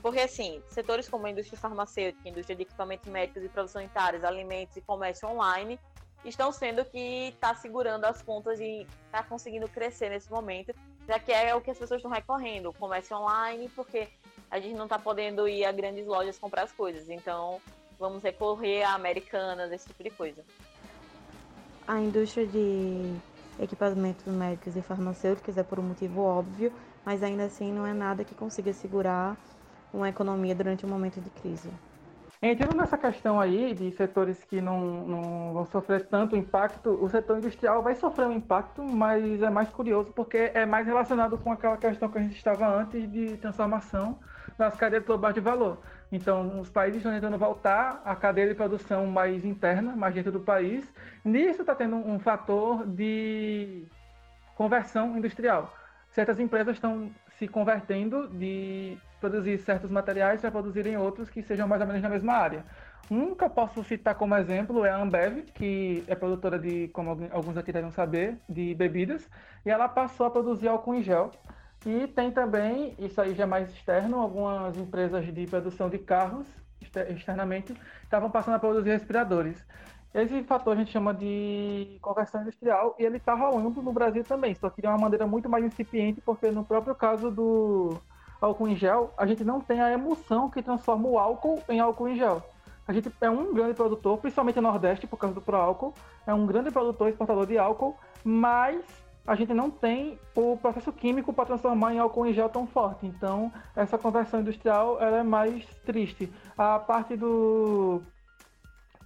Porque, 0.00 0.20
assim, 0.20 0.62
setores 0.68 1.08
como 1.08 1.26
a 1.26 1.30
indústria 1.30 1.58
farmacêutica, 1.58 2.28
indústria 2.28 2.56
de 2.56 2.62
equipamentos 2.62 3.10
médicos 3.10 3.42
e 3.42 3.48
produção 3.48 3.80
unitários, 3.80 4.24
alimentos 4.24 4.76
e 4.76 4.80
comércio 4.80 5.28
online 5.28 5.78
estão 6.24 6.52
sendo 6.52 6.84
que 6.84 7.28
está 7.28 7.54
segurando 7.54 8.04
as 8.04 8.22
pontas 8.22 8.60
e 8.60 8.86
está 9.06 9.22
conseguindo 9.24 9.68
crescer 9.68 10.08
nesse 10.08 10.30
momento 10.30 10.72
já 11.06 11.18
que 11.18 11.32
é 11.32 11.54
o 11.54 11.60
que 11.60 11.70
as 11.70 11.78
pessoas 11.78 11.98
estão 11.98 12.10
recorrendo, 12.10 12.72
comércio 12.72 13.16
online, 13.16 13.68
porque 13.70 14.08
a 14.50 14.60
gente 14.60 14.74
não 14.74 14.84
está 14.84 14.98
podendo 14.98 15.48
ir 15.48 15.64
a 15.64 15.72
grandes 15.72 16.06
lojas 16.06 16.38
comprar 16.38 16.62
as 16.62 16.72
coisas. 16.72 17.08
Então, 17.08 17.60
vamos 17.98 18.22
recorrer 18.22 18.82
a 18.82 18.94
americanas, 18.94 19.72
esse 19.72 19.86
tipo 19.88 20.02
de 20.02 20.10
coisa. 20.10 20.44
A 21.86 22.00
indústria 22.00 22.46
de 22.46 23.16
equipamentos 23.58 24.26
médicos 24.26 24.76
e 24.76 24.82
farmacêuticos 24.82 25.56
é 25.56 25.62
por 25.62 25.78
um 25.78 25.82
motivo 25.82 26.22
óbvio, 26.22 26.72
mas 27.04 27.22
ainda 27.22 27.44
assim 27.44 27.72
não 27.72 27.86
é 27.86 27.92
nada 27.92 28.24
que 28.24 28.34
consiga 28.34 28.72
segurar 28.72 29.36
uma 29.92 30.08
economia 30.08 30.54
durante 30.54 30.86
um 30.86 30.88
momento 30.88 31.20
de 31.20 31.30
crise. 31.30 31.68
Entrando 32.44 32.76
nessa 32.76 32.98
questão 32.98 33.40
aí 33.40 33.72
de 33.72 33.92
setores 33.92 34.42
que 34.42 34.60
não, 34.60 35.06
não 35.06 35.52
vão 35.52 35.64
sofrer 35.66 36.06
tanto 36.06 36.34
impacto, 36.34 36.90
o 36.90 37.08
setor 37.08 37.38
industrial 37.38 37.84
vai 37.84 37.94
sofrer 37.94 38.26
um 38.26 38.32
impacto, 38.32 38.82
mas 38.82 39.40
é 39.40 39.48
mais 39.48 39.68
curioso 39.68 40.10
porque 40.12 40.50
é 40.52 40.66
mais 40.66 40.84
relacionado 40.84 41.38
com 41.38 41.52
aquela 41.52 41.76
questão 41.76 42.08
que 42.08 42.18
a 42.18 42.20
gente 42.20 42.36
estava 42.36 42.66
antes 42.66 43.08
de 43.12 43.36
transformação 43.36 44.18
das 44.58 44.74
cadeias 44.74 45.04
globais 45.04 45.36
de 45.36 45.40
valor. 45.40 45.78
Então, 46.10 46.58
os 46.60 46.68
países 46.68 46.96
estão 46.96 47.12
tentando 47.12 47.38
voltar 47.38 48.02
à 48.04 48.16
cadeia 48.16 48.48
de 48.48 48.56
produção 48.56 49.06
mais 49.06 49.44
interna, 49.44 49.94
mais 49.94 50.12
dentro 50.12 50.32
do 50.32 50.40
país. 50.40 50.84
Nisso 51.24 51.60
está 51.60 51.76
tendo 51.76 51.94
um 51.94 52.18
fator 52.18 52.84
de 52.84 53.86
conversão 54.56 55.16
industrial. 55.16 55.72
Certas 56.10 56.40
empresas 56.40 56.74
estão 56.74 57.08
se 57.38 57.46
convertendo 57.46 58.26
de 58.26 58.98
produzir 59.22 59.56
certos 59.58 59.88
materiais 59.88 60.40
para 60.40 60.50
produzirem 60.50 60.96
outros 60.96 61.30
que 61.30 61.42
sejam 61.42 61.68
mais 61.68 61.80
ou 61.80 61.86
menos 61.86 62.02
na 62.02 62.08
mesma 62.08 62.32
área. 62.32 62.64
Um 63.08 63.34
que 63.34 63.44
eu 63.44 63.50
posso 63.50 63.84
citar 63.84 64.16
como 64.16 64.34
exemplo 64.34 64.84
é 64.84 64.90
a 64.90 64.96
Ambev, 64.96 65.44
que 65.54 66.02
é 66.08 66.14
produtora 66.14 66.58
de, 66.58 66.88
como 66.88 67.10
alguns 67.30 67.56
aqui 67.56 67.72
devem 67.72 67.90
saber, 67.92 68.36
de 68.48 68.74
bebidas, 68.74 69.28
e 69.64 69.70
ela 69.70 69.88
passou 69.88 70.26
a 70.26 70.30
produzir 70.30 70.68
álcool 70.68 70.94
em 70.94 71.02
gel. 71.02 71.30
E 71.86 72.06
tem 72.08 72.30
também, 72.30 72.94
isso 72.98 73.20
aí 73.20 73.34
já 73.34 73.44
é 73.44 73.46
mais 73.46 73.70
externo, 73.70 74.18
algumas 74.18 74.76
empresas 74.76 75.24
de 75.32 75.46
produção 75.46 75.88
de 75.88 75.98
carros, 75.98 76.46
externamente, 76.80 77.74
estavam 78.02 78.30
passando 78.30 78.54
a 78.54 78.58
produzir 78.58 78.90
respiradores. 78.90 79.64
Esse 80.14 80.42
fator 80.42 80.74
a 80.74 80.76
gente 80.76 80.90
chama 80.90 81.14
de 81.14 81.98
conversão 82.02 82.42
industrial 82.42 82.94
e 82.98 83.04
ele 83.04 83.16
está 83.16 83.34
rolando 83.34 83.80
no 83.82 83.92
Brasil 83.92 84.22
também, 84.24 84.54
só 84.54 84.68
que 84.68 84.82
de 84.82 84.88
uma 84.88 84.98
maneira 84.98 85.26
muito 85.26 85.48
mais 85.48 85.64
incipiente, 85.64 86.20
porque 86.20 86.50
no 86.50 86.64
próprio 86.64 86.94
caso 86.94 87.30
do 87.30 88.00
álcool 88.44 88.68
em 88.68 88.76
gel, 88.76 89.12
a 89.16 89.26
gente 89.26 89.44
não 89.44 89.60
tem 89.60 89.80
a 89.80 89.92
emulsão 89.92 90.50
que 90.50 90.62
transforma 90.62 91.08
o 91.08 91.18
álcool 91.18 91.62
em 91.68 91.80
álcool 91.80 92.08
em 92.08 92.16
gel. 92.16 92.42
A 92.86 92.92
gente 92.92 93.12
é 93.20 93.30
um 93.30 93.54
grande 93.54 93.74
produtor, 93.74 94.18
principalmente 94.18 94.56
no 94.56 94.62
Nordeste, 94.62 95.06
por 95.06 95.16
causa 95.16 95.34
do 95.34 95.40
Proálcool, 95.40 95.94
é 96.26 96.34
um 96.34 96.44
grande 96.46 96.70
produtor 96.70 97.08
exportador 97.08 97.46
de 97.46 97.56
álcool, 97.56 97.96
mas 98.24 98.82
a 99.24 99.36
gente 99.36 99.54
não 99.54 99.70
tem 99.70 100.18
o 100.34 100.56
processo 100.56 100.92
químico 100.92 101.32
para 101.32 101.46
transformar 101.46 101.94
em 101.94 102.00
álcool 102.00 102.26
em 102.26 102.32
gel 102.32 102.48
tão 102.48 102.66
forte. 102.66 103.06
Então, 103.06 103.52
essa 103.76 103.96
conversão 103.96 104.40
industrial 104.40 105.00
ela 105.00 105.18
é 105.18 105.22
mais 105.22 105.64
triste. 105.86 106.32
A 106.58 106.78
parte 106.78 107.16
do 107.16 108.02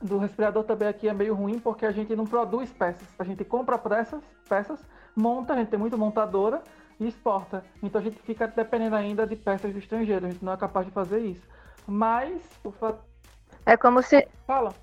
do 0.00 0.18
respirador 0.18 0.62
também 0.64 0.88
aqui 0.88 1.08
é 1.08 1.14
meio 1.14 1.34
ruim 1.34 1.58
porque 1.58 1.86
a 1.86 1.90
gente 1.90 2.14
não 2.14 2.26
produz 2.26 2.70
peças. 2.70 3.08
A 3.18 3.24
gente 3.24 3.44
compra 3.44 3.78
peças, 3.78 4.22
peças, 4.48 4.78
monta, 5.14 5.54
a 5.54 5.56
gente 5.56 5.68
tem 5.68 5.78
muita 5.78 5.96
montadora 5.96 6.62
e 6.98 7.08
exporta. 7.08 7.64
Então 7.82 8.00
a 8.00 8.04
gente 8.04 8.18
fica 8.22 8.46
dependendo 8.46 8.96
ainda 8.96 9.26
de 9.26 9.36
peças 9.36 9.72
do 9.72 9.78
estrangeiro. 9.78 10.26
A 10.26 10.30
gente 10.30 10.44
não 10.44 10.52
é 10.52 10.56
capaz 10.56 10.86
de 10.86 10.92
fazer 10.92 11.20
isso. 11.20 11.46
Mas 11.86 12.42
o 12.64 12.70
fato. 12.70 13.00
É 13.64 13.76
como 13.76 14.02
se. 14.02 14.26
Fala. 14.46 14.74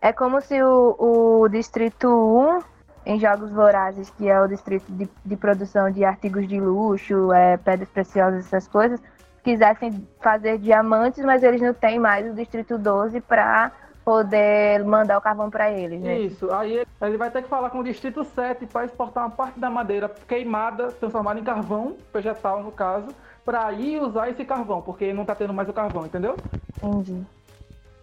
É 0.00 0.12
como 0.12 0.40
se 0.40 0.62
o, 0.62 0.96
o 0.98 1.48
Distrito 1.48 2.08
1, 2.08 2.60
em 3.04 3.20
Jogos 3.20 3.50
Vorazes, 3.50 4.08
que 4.10 4.28
é 4.28 4.40
o 4.40 4.46
distrito 4.46 4.90
de, 4.92 5.08
de 5.24 5.36
produção 5.36 5.90
de 5.90 6.04
artigos 6.04 6.48
de 6.48 6.58
luxo, 6.58 7.30
é, 7.32 7.58
pedras 7.58 7.88
preciosas, 7.90 8.46
essas 8.46 8.66
coisas, 8.66 9.00
quisessem 9.42 10.06
fazer 10.20 10.58
diamantes, 10.58 11.24
mas 11.24 11.42
eles 11.42 11.60
não 11.60 11.74
têm 11.74 11.98
mais 11.98 12.30
o 12.30 12.34
Distrito 12.34 12.78
12 12.78 13.20
para 13.20 13.72
poder 14.04 14.84
mandar 14.84 15.18
o 15.18 15.20
carvão 15.20 15.50
para 15.50 15.70
eles. 15.70 16.00
Né? 16.00 16.20
Isso, 16.20 16.52
aí 16.52 16.84
ele 17.02 17.16
vai 17.16 17.30
ter 17.30 17.42
que 17.42 17.48
falar 17.48 17.70
com 17.70 17.80
o 17.80 17.84
Distrito 17.84 18.24
7 18.24 18.66
para 18.66 18.84
exportar 18.84 19.24
uma 19.24 19.30
parte 19.30 19.58
da 19.58 19.70
madeira 19.70 20.08
queimada, 20.08 20.90
transformada 20.92 21.38
em 21.38 21.44
carvão, 21.44 21.96
vegetal 22.12 22.62
no 22.62 22.72
caso, 22.72 23.08
para 23.44 23.66
aí 23.66 23.98
usar 23.98 24.28
esse 24.28 24.44
carvão, 24.44 24.82
porque 24.82 25.12
não 25.12 25.22
está 25.22 25.34
tendo 25.34 25.52
mais 25.52 25.68
o 25.68 25.72
carvão, 25.72 26.06
entendeu? 26.06 26.36
Entendi. 26.82 27.24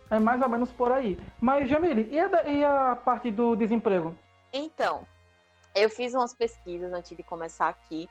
É 0.10 0.20
mais 0.20 0.42
ou 0.42 0.50
menos 0.50 0.72
por 0.72 0.92
aí. 0.92 1.20
Mas, 1.40 1.70
Jamile, 1.70 2.08
e 2.12 2.20
a, 2.20 2.44
e 2.50 2.64
a 2.64 2.96
parte 2.96 3.30
do 3.30 3.56
desemprego? 3.56 4.16
Então, 4.54 5.02
eu 5.76 5.90
fiz 5.90 6.14
umas 6.14 6.34
pesquisas 6.34 6.94
antes 6.94 7.16
de 7.16 7.24
começar 7.24 7.68
aqui 7.68 8.10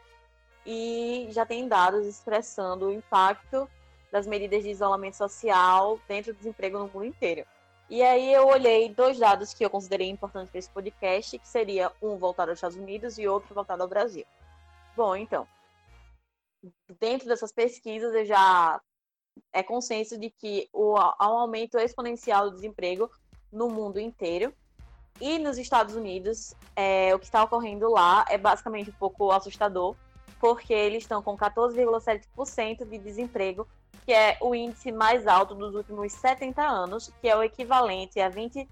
e 0.64 1.28
já 1.30 1.46
tem 1.46 1.66
dados 1.66 2.06
expressando 2.06 2.86
o 2.86 2.92
impacto 2.92 3.68
das 4.12 4.26
medidas 4.26 4.62
de 4.62 4.70
isolamento 4.70 5.16
social 5.16 5.98
dentro 6.06 6.32
do 6.32 6.38
desemprego 6.38 6.78
no 6.78 6.88
mundo 6.88 7.04
inteiro. 7.04 7.44
E 7.88 8.02
aí 8.02 8.32
eu 8.32 8.48
olhei 8.48 8.88
dois 8.88 9.18
dados 9.18 9.54
que 9.54 9.64
eu 9.64 9.70
considerei 9.70 10.08
importantes 10.08 10.50
para 10.50 10.58
esse 10.58 10.70
podcast, 10.70 11.38
que 11.38 11.48
seria 11.48 11.92
um 12.02 12.16
voltado 12.16 12.50
aos 12.50 12.58
Estados 12.58 12.76
Unidos 12.76 13.16
e 13.18 13.28
outro 13.28 13.54
voltado 13.54 13.82
ao 13.82 13.88
Brasil. 13.88 14.24
Bom, 14.96 15.14
então, 15.14 15.46
dentro 17.00 17.28
dessas 17.28 17.52
pesquisas 17.52 18.12
eu 18.14 18.24
já 18.24 18.80
é 19.52 19.62
consenso 19.62 20.18
de 20.18 20.30
que 20.30 20.68
o, 20.72 20.96
há 20.96 21.30
um 21.30 21.38
aumento 21.38 21.78
exponencial 21.78 22.50
do 22.50 22.56
desemprego 22.56 23.10
no 23.52 23.68
mundo 23.68 24.00
inteiro. 24.00 24.52
E 25.20 25.38
nos 25.38 25.56
Estados 25.56 25.94
Unidos, 25.94 26.54
é, 26.74 27.14
o 27.14 27.18
que 27.18 27.24
está 27.24 27.42
ocorrendo 27.42 27.90
lá 27.90 28.24
é 28.28 28.36
basicamente 28.36 28.90
um 28.90 28.94
pouco 28.94 29.30
assustador, 29.30 29.96
porque 30.38 30.74
eles 30.74 31.04
estão 31.04 31.22
com 31.22 31.36
14,7% 31.36 32.84
de 32.84 32.98
desemprego, 32.98 33.66
que 34.06 34.12
é 34.12 34.38
o 34.40 34.54
índice 34.54 34.92
mais 34.92 35.26
alto 35.26 35.52
dos 35.52 35.74
últimos 35.74 36.12
70 36.12 36.62
anos, 36.62 37.12
que 37.20 37.28
é 37.28 37.36
o 37.36 37.42
equivalente 37.42 38.20
a 38.20 38.28
20, 38.28 38.66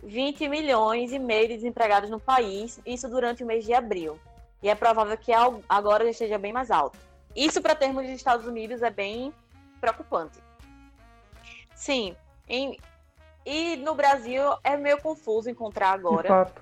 20 0.00 0.48
milhões 0.48 1.12
e 1.12 1.18
meio 1.18 1.48
de 1.48 1.56
desempregados 1.56 2.08
no 2.08 2.20
país, 2.20 2.80
isso 2.86 3.08
durante 3.08 3.42
o 3.42 3.46
mês 3.46 3.64
de 3.64 3.74
abril. 3.74 4.20
E 4.62 4.68
é 4.68 4.74
provável 4.76 5.18
que 5.18 5.32
agora 5.68 6.04
já 6.04 6.10
esteja 6.10 6.38
bem 6.38 6.52
mais 6.52 6.70
alto. 6.70 6.96
Isso, 7.34 7.60
para 7.60 7.74
termos 7.74 8.06
de 8.06 8.12
Estados 8.12 8.46
Unidos, 8.46 8.82
é 8.82 8.90
bem 8.90 9.34
preocupante. 9.80 10.38
Sim, 11.74 12.14
em, 12.48 12.78
e 13.44 13.76
no 13.78 13.96
Brasil 13.96 14.42
é 14.62 14.76
meio 14.76 15.00
confuso 15.02 15.50
encontrar 15.50 15.90
agora 15.90 16.52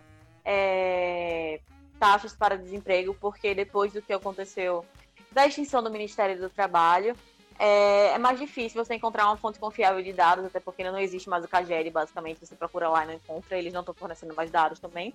é, 0.42 1.60
taxas 1.98 2.34
para 2.34 2.56
desemprego, 2.56 3.14
porque 3.20 3.54
depois 3.54 3.92
do 3.92 4.00
que 4.00 4.14
aconteceu 4.14 4.86
da 5.30 5.46
extinção 5.46 5.82
do 5.82 5.90
Ministério 5.90 6.38
do 6.38 6.48
Trabalho, 6.48 7.14
é, 7.62 8.14
é, 8.14 8.18
mais 8.18 8.40
difícil 8.40 8.82
você 8.82 8.94
encontrar 8.94 9.26
uma 9.26 9.36
fonte 9.36 9.58
confiável 9.58 10.02
de 10.02 10.14
dados, 10.14 10.46
até 10.46 10.58
porque 10.58 10.82
não 10.82 10.98
existe 10.98 11.28
mais 11.28 11.44
o 11.44 11.48
CAGED, 11.48 11.90
basicamente, 11.90 12.40
você 12.40 12.56
procura 12.56 12.88
lá 12.88 13.04
e 13.04 13.08
não 13.08 13.14
encontra, 13.14 13.58
eles 13.58 13.70
não 13.70 13.80
estão 13.80 13.94
fornecendo 13.94 14.34
mais 14.34 14.50
dados 14.50 14.80
também. 14.80 15.14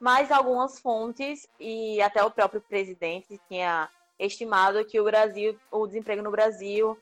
Mas 0.00 0.32
algumas 0.32 0.80
fontes, 0.80 1.46
e 1.60 2.00
até 2.00 2.24
o 2.24 2.30
próprio 2.30 2.62
presidente 2.62 3.38
tinha 3.48 3.90
estimado 4.18 4.82
que 4.86 4.98
o 4.98 5.04
Brasil, 5.04 5.58
o 5.70 5.86
desemprego 5.86 6.22
no 6.22 6.30
Brasil, 6.30 6.98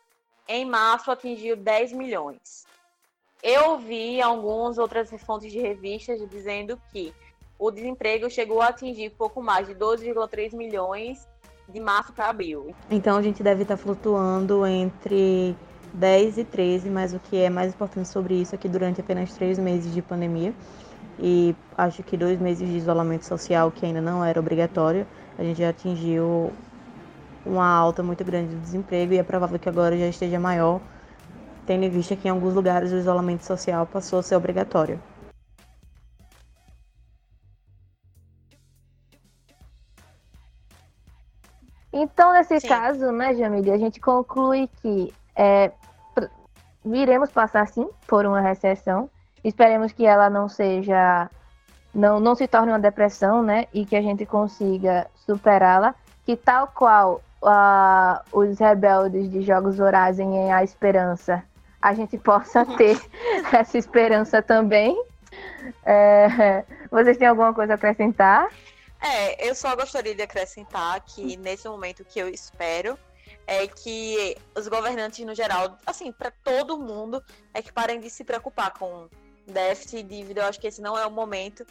em 0.48 0.64
março 0.64 1.12
atingiu 1.12 1.56
10 1.56 1.92
milhões. 1.92 2.66
Eu 3.40 3.78
vi 3.78 4.20
algumas 4.20 4.78
outras 4.78 5.10
fontes 5.22 5.52
de 5.52 5.60
revistas 5.60 6.28
dizendo 6.28 6.80
que 6.90 7.14
o 7.56 7.70
desemprego 7.70 8.28
chegou 8.28 8.60
a 8.60 8.68
atingir 8.68 9.10
pouco 9.10 9.40
mais 9.40 9.68
de 9.68 9.76
12,3 9.76 10.56
milhões 10.56 11.24
de 11.68 11.80
março 11.80 12.12
para 12.12 12.28
abril. 12.28 12.74
Então 12.90 13.16
a 13.16 13.22
gente 13.22 13.42
deve 13.42 13.62
estar 13.62 13.76
flutuando 13.76 14.66
entre 14.66 15.56
10 15.94 16.38
e 16.38 16.44
13, 16.44 16.90
mas 16.90 17.14
o 17.14 17.18
que 17.18 17.36
é 17.36 17.50
mais 17.50 17.74
importante 17.74 18.08
sobre 18.08 18.34
isso 18.34 18.54
é 18.54 18.58
que 18.58 18.68
durante 18.68 19.00
apenas 19.00 19.32
três 19.34 19.58
meses 19.58 19.92
de 19.92 20.02
pandemia 20.02 20.54
e 21.18 21.54
acho 21.76 22.02
que 22.02 22.16
dois 22.16 22.40
meses 22.40 22.68
de 22.68 22.76
isolamento 22.76 23.24
social, 23.24 23.70
que 23.70 23.84
ainda 23.84 24.00
não 24.00 24.24
era 24.24 24.40
obrigatório, 24.40 25.06
a 25.38 25.42
gente 25.42 25.58
já 25.58 25.68
atingiu 25.68 26.52
uma 27.44 27.66
alta 27.66 28.02
muito 28.02 28.24
grande 28.24 28.54
do 28.54 28.60
desemprego 28.60 29.12
e 29.12 29.18
é 29.18 29.22
provável 29.22 29.58
que 29.58 29.68
agora 29.68 29.96
já 29.96 30.06
esteja 30.06 30.38
maior, 30.38 30.80
tendo 31.66 31.84
em 31.84 31.90
vista 31.90 32.16
que 32.16 32.28
em 32.28 32.30
alguns 32.30 32.54
lugares 32.54 32.92
o 32.92 32.96
isolamento 32.96 33.44
social 33.44 33.86
passou 33.86 34.18
a 34.18 34.22
ser 34.22 34.36
obrigatório. 34.36 35.00
Então, 41.92 42.32
nesse 42.32 42.60
Sim. 42.60 42.68
caso, 42.68 43.12
né, 43.12 43.34
Jamile, 43.34 43.70
a 43.70 43.76
gente 43.76 44.00
conclui 44.00 44.68
que 44.80 45.12
é, 45.36 45.70
viremos 46.84 47.30
passar 47.30 47.68
sim 47.68 47.88
por 48.06 48.24
uma 48.24 48.40
recessão. 48.40 49.10
Esperemos 49.44 49.92
que 49.92 50.06
ela 50.06 50.30
não 50.30 50.48
seja, 50.48 51.28
não, 51.94 52.18
não 52.18 52.34
se 52.34 52.46
torne 52.46 52.72
uma 52.72 52.78
depressão, 52.78 53.42
né, 53.42 53.66
e 53.72 53.84
que 53.84 53.96
a 53.96 54.02
gente 54.02 54.24
consiga 54.24 55.06
superá-la. 55.14 55.94
Que 56.24 56.36
tal 56.36 56.68
qual 56.68 57.20
uh, 57.42 58.20
os 58.32 58.58
rebeldes 58.58 59.30
de 59.30 59.42
Jogos 59.42 59.76
Vorazes 59.76 60.20
em 60.20 60.52
A 60.52 60.62
Esperança, 60.62 61.42
a 61.80 61.92
gente 61.92 62.16
possa 62.16 62.64
ter 62.76 62.98
essa 63.52 63.76
esperança 63.76 64.40
também. 64.40 64.96
É, 65.84 66.64
vocês 66.90 67.16
têm 67.16 67.26
alguma 67.26 67.52
coisa 67.52 67.74
a 67.74 67.76
acrescentar? 67.76 68.48
É, 69.02 69.48
eu 69.48 69.54
só 69.54 69.74
gostaria 69.74 70.14
de 70.14 70.22
acrescentar 70.22 71.00
que 71.04 71.36
nesse 71.36 71.68
momento 71.68 72.04
que 72.04 72.20
eu 72.20 72.28
espero 72.28 72.96
é 73.46 73.66
que 73.66 74.36
os 74.56 74.68
governantes 74.68 75.26
no 75.26 75.34
geral, 75.34 75.76
assim, 75.84 76.12
para 76.12 76.30
todo 76.30 76.78
mundo, 76.78 77.22
é 77.52 77.60
que 77.60 77.72
parem 77.72 77.98
de 77.98 78.08
se 78.08 78.22
preocupar 78.22 78.72
com 78.72 79.08
déficit 79.46 79.98
e 79.98 80.02
dívida. 80.04 80.42
Eu 80.42 80.46
acho 80.46 80.60
que 80.60 80.68
esse 80.68 80.80
não 80.80 80.96
é 80.96 81.04
o 81.04 81.10
momento 81.10 81.66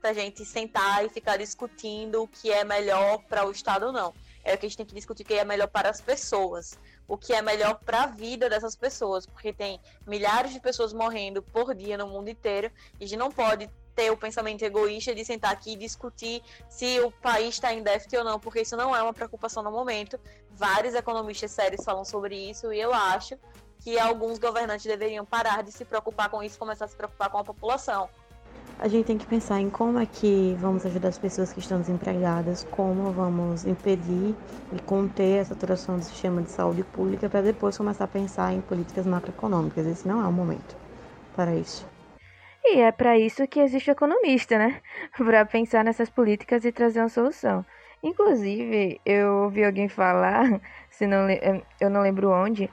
para 0.00 0.10
a 0.10 0.12
gente 0.12 0.44
sentar 0.44 1.06
e 1.06 1.08
ficar 1.08 1.36
discutindo 1.36 2.22
o 2.24 2.28
que 2.28 2.50
é 2.50 2.64
melhor 2.64 3.22
para 3.28 3.46
o 3.46 3.52
Estado 3.52 3.86
ou 3.86 3.92
não 3.92 4.12
é 4.44 4.54
o 4.54 4.58
que 4.58 4.66
a 4.66 4.68
gente 4.68 4.76
tem 4.76 4.86
que 4.86 4.94
discutir 4.94 5.22
o 5.22 5.26
que 5.26 5.34
é 5.34 5.44
melhor 5.44 5.68
para 5.68 5.88
as 5.88 6.00
pessoas, 6.00 6.78
o 7.08 7.16
que 7.16 7.32
é 7.32 7.40
melhor 7.40 7.80
para 7.80 8.02
a 8.02 8.06
vida 8.06 8.48
dessas 8.48 8.76
pessoas, 8.76 9.26
porque 9.26 9.52
tem 9.52 9.80
milhares 10.06 10.52
de 10.52 10.60
pessoas 10.60 10.92
morrendo 10.92 11.42
por 11.42 11.74
dia 11.74 11.96
no 11.96 12.06
mundo 12.06 12.28
inteiro 12.28 12.70
e 13.00 13.04
a 13.04 13.08
gente 13.08 13.18
não 13.18 13.30
pode 13.30 13.68
ter 13.94 14.10
o 14.10 14.16
pensamento 14.16 14.62
egoísta 14.62 15.14
de 15.14 15.24
sentar 15.24 15.52
aqui 15.52 15.72
e 15.72 15.76
discutir 15.76 16.42
se 16.68 17.00
o 17.00 17.10
país 17.10 17.54
está 17.54 17.72
em 17.72 17.82
déficit 17.82 18.16
ou 18.16 18.24
não, 18.24 18.40
porque 18.40 18.60
isso 18.62 18.76
não 18.76 18.94
é 18.94 19.02
uma 19.02 19.14
preocupação 19.14 19.62
no 19.62 19.70
momento. 19.70 20.18
Vários 20.50 20.94
economistas 20.94 21.50
sérios 21.50 21.84
falam 21.84 22.04
sobre 22.04 22.36
isso 22.50 22.72
e 22.72 22.80
eu 22.80 22.92
acho 22.92 23.38
que 23.80 23.98
alguns 23.98 24.38
governantes 24.38 24.86
deveriam 24.86 25.24
parar 25.24 25.62
de 25.62 25.70
se 25.70 25.84
preocupar 25.84 26.28
com 26.28 26.42
isso 26.42 26.56
e 26.56 26.58
começar 26.58 26.86
a 26.86 26.88
se 26.88 26.96
preocupar 26.96 27.30
com 27.30 27.38
a 27.38 27.44
população 27.44 28.08
a 28.78 28.88
gente 28.88 29.06
tem 29.06 29.16
que 29.16 29.26
pensar 29.26 29.60
em 29.60 29.70
como 29.70 29.98
é 29.98 30.06
que 30.06 30.56
vamos 30.58 30.84
ajudar 30.84 31.08
as 31.08 31.18
pessoas 31.18 31.52
que 31.52 31.60
estão 31.60 31.80
desempregadas, 31.80 32.66
como 32.70 33.10
vamos 33.12 33.64
impedir 33.64 34.34
e 34.72 34.82
conter 34.84 35.40
a 35.40 35.44
saturação 35.44 35.98
do 35.98 36.04
sistema 36.04 36.42
de 36.42 36.50
saúde 36.50 36.82
pública 36.82 37.28
para 37.28 37.42
depois 37.42 37.76
começar 37.76 38.04
a 38.04 38.08
pensar 38.08 38.52
em 38.52 38.60
políticas 38.60 39.06
macroeconômicas. 39.06 39.86
Esse 39.86 40.06
não 40.08 40.22
é 40.22 40.26
o 40.26 40.32
momento 40.32 40.76
para 41.34 41.54
isso. 41.54 41.93
E 42.66 42.80
é 42.80 42.90
para 42.90 43.18
isso 43.18 43.46
que 43.46 43.60
existe 43.60 43.90
o 43.90 43.92
economista, 43.92 44.56
né? 44.56 44.80
para 45.16 45.44
pensar 45.44 45.84
nessas 45.84 46.08
políticas 46.08 46.64
e 46.64 46.72
trazer 46.72 47.00
uma 47.00 47.10
solução. 47.10 47.64
Inclusive, 48.02 49.00
eu 49.04 49.44
ouvi 49.44 49.64
alguém 49.64 49.88
falar, 49.88 50.60
se 50.88 51.06
não, 51.06 51.26
eu 51.80 51.90
não 51.90 52.00
lembro 52.00 52.30
onde, 52.30 52.70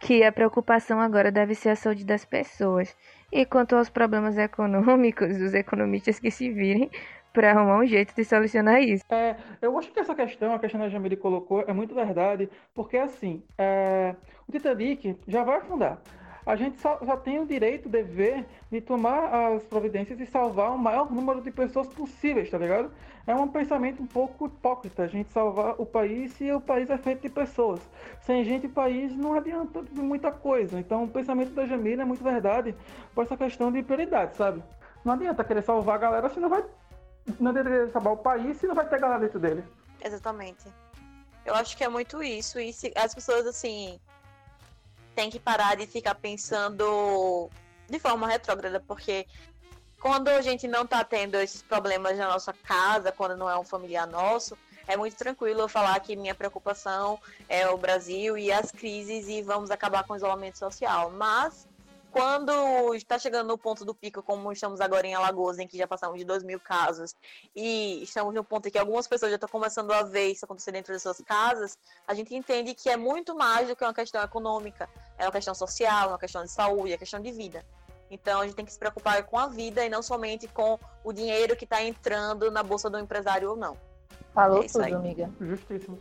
que 0.00 0.24
a 0.24 0.32
preocupação 0.32 1.00
agora 1.00 1.30
deve 1.30 1.54
ser 1.54 1.70
a 1.70 1.76
saúde 1.76 2.04
das 2.04 2.24
pessoas. 2.24 2.96
E 3.30 3.46
quanto 3.46 3.76
aos 3.76 3.88
problemas 3.88 4.36
econômicos, 4.36 5.36
os 5.40 5.54
economistas 5.54 6.18
que 6.18 6.30
se 6.30 6.50
virem 6.50 6.90
para 7.32 7.50
arrumar 7.52 7.78
um 7.78 7.86
jeito 7.86 8.14
de 8.14 8.24
solucionar 8.24 8.80
isso. 8.80 9.04
É, 9.10 9.36
eu 9.60 9.78
acho 9.78 9.92
que 9.92 10.00
essa 10.00 10.14
questão, 10.14 10.54
a 10.54 10.58
questão 10.58 10.80
que 10.80 10.86
a 10.86 10.88
Jamile 10.88 11.16
colocou, 11.16 11.62
é 11.66 11.72
muito 11.72 11.94
verdade, 11.94 12.48
porque 12.74 12.96
assim, 12.96 13.42
é, 13.58 14.16
o 14.48 14.52
Titanic 14.52 15.16
já 15.28 15.44
vai 15.44 15.58
afundar 15.58 16.00
a 16.46 16.54
gente 16.54 16.80
só, 16.80 16.96
só, 17.04 17.16
tem 17.16 17.40
o 17.40 17.46
direito, 17.46 17.86
o 17.86 17.88
dever 17.88 18.46
de 18.70 18.80
tomar 18.80 19.52
as 19.52 19.64
providências 19.64 20.20
e 20.20 20.26
salvar 20.26 20.70
o 20.70 20.78
maior 20.78 21.10
número 21.12 21.40
de 21.40 21.50
pessoas 21.50 21.88
possíveis, 21.88 22.48
tá 22.48 22.56
ligado? 22.56 22.92
É 23.26 23.34
um 23.34 23.48
pensamento 23.48 24.00
um 24.00 24.06
pouco 24.06 24.46
hipócrita 24.46 25.02
a 25.02 25.06
gente 25.08 25.32
salvar 25.32 25.74
o 25.76 25.84
país 25.84 26.32
se 26.34 26.52
o 26.52 26.60
país 26.60 26.88
é 26.88 26.96
feito 26.96 27.22
de 27.22 27.28
pessoas. 27.28 27.80
Sem 28.20 28.44
gente, 28.44 28.66
o 28.66 28.70
país 28.70 29.16
não 29.16 29.34
adianta 29.34 29.82
de 29.82 30.00
muita 30.00 30.30
coisa. 30.30 30.78
Então, 30.78 31.02
o 31.02 31.08
pensamento 31.08 31.50
da 31.50 31.66
Jamila 31.66 32.02
é 32.02 32.04
muito 32.04 32.22
verdade 32.22 32.72
por 33.12 33.24
essa 33.24 33.36
questão 33.36 33.72
de 33.72 33.82
prioridade, 33.82 34.36
sabe? 34.36 34.62
Não 35.04 35.14
adianta 35.14 35.42
querer 35.42 35.62
salvar 35.62 35.96
a 35.96 35.98
galera 35.98 36.28
se 36.28 36.38
não 36.38 36.48
vai. 36.48 36.64
Não 37.40 37.50
adianta 37.50 37.90
salvar 37.90 38.12
o 38.12 38.18
país 38.18 38.56
se 38.58 38.68
não 38.68 38.74
vai 38.76 38.88
ter 38.88 39.00
galera 39.00 39.18
dentro 39.18 39.40
dele. 39.40 39.64
Exatamente. 40.04 40.64
Eu 41.44 41.56
acho 41.56 41.76
que 41.76 41.82
é 41.82 41.88
muito 41.88 42.22
isso. 42.22 42.60
E 42.60 42.72
se 42.72 42.92
as 42.96 43.12
pessoas, 43.12 43.46
assim, 43.46 43.98
tem 45.16 45.30
que 45.30 45.40
parar 45.40 45.76
de 45.76 45.86
ficar 45.86 46.14
pensando 46.14 47.50
de 47.88 47.98
forma 47.98 48.28
retrógrada, 48.28 48.78
porque 48.86 49.26
quando 49.98 50.28
a 50.28 50.42
gente 50.42 50.68
não 50.68 50.86
tá 50.86 51.02
tendo 51.02 51.36
esses 51.36 51.62
problemas 51.62 52.18
na 52.18 52.28
nossa 52.28 52.52
casa, 52.52 53.10
quando 53.10 53.34
não 53.34 53.48
é 53.48 53.58
um 53.58 53.64
familiar 53.64 54.06
nosso, 54.06 54.56
é 54.86 54.94
muito 54.94 55.16
tranquilo 55.16 55.62
eu 55.62 55.68
falar 55.68 55.98
que 56.00 56.14
minha 56.14 56.34
preocupação 56.34 57.18
é 57.48 57.66
o 57.68 57.78
Brasil 57.78 58.36
e 58.36 58.52
as 58.52 58.70
crises 58.70 59.26
e 59.26 59.40
vamos 59.42 59.70
acabar 59.70 60.04
com 60.04 60.12
o 60.12 60.16
isolamento 60.16 60.58
social. 60.58 61.10
Mas 61.10 61.66
quando 62.10 62.94
está 62.94 63.18
chegando 63.18 63.48
no 63.48 63.58
ponto 63.58 63.84
do 63.84 63.94
pico, 63.94 64.22
como 64.22 64.50
estamos 64.52 64.80
agora 64.80 65.06
em 65.06 65.14
Alagoas, 65.14 65.58
em 65.58 65.66
que 65.66 65.76
já 65.76 65.86
passamos 65.86 66.18
de 66.18 66.24
2 66.24 66.42
mil 66.42 66.58
casos, 66.58 67.14
e 67.54 68.02
estamos 68.02 68.34
no 68.34 68.42
ponto 68.42 68.68
em 68.68 68.70
que 68.70 68.78
algumas 68.78 69.06
pessoas 69.06 69.30
já 69.30 69.36
estão 69.36 69.48
começando 69.48 69.92
a 69.92 70.02
ver 70.02 70.28
isso 70.28 70.44
acontecer 70.44 70.72
dentro 70.72 70.92
das 70.92 71.02
suas 71.02 71.20
casas, 71.20 71.78
a 72.06 72.14
gente 72.14 72.34
entende 72.34 72.74
que 72.74 72.88
é 72.88 72.96
muito 72.96 73.34
mais 73.34 73.68
do 73.68 73.76
que 73.76 73.84
uma 73.84 73.94
questão 73.94 74.22
econômica, 74.22 74.88
é 75.18 75.24
uma 75.24 75.32
questão 75.32 75.54
social, 75.54 76.06
é 76.06 76.12
uma 76.12 76.18
questão 76.18 76.42
de 76.42 76.50
saúde, 76.50 76.90
é 76.90 76.94
uma 76.94 76.98
questão 76.98 77.20
de 77.20 77.30
vida. 77.32 77.64
Então 78.10 78.40
a 78.40 78.44
gente 78.44 78.54
tem 78.54 78.64
que 78.64 78.72
se 78.72 78.78
preocupar 78.78 79.22
com 79.24 79.38
a 79.38 79.48
vida 79.48 79.84
e 79.84 79.88
não 79.88 80.02
somente 80.02 80.46
com 80.48 80.78
o 81.02 81.12
dinheiro 81.12 81.56
que 81.56 81.64
está 81.64 81.82
entrando 81.82 82.50
na 82.50 82.62
bolsa 82.62 82.88
do 82.88 82.98
empresário 82.98 83.50
ou 83.50 83.56
não. 83.56 83.76
Falou 84.32 84.62
é 84.62 84.66
tudo, 84.66 84.84
aí. 84.84 84.94
amiga. 84.94 85.30
Justíssimo. 85.40 85.98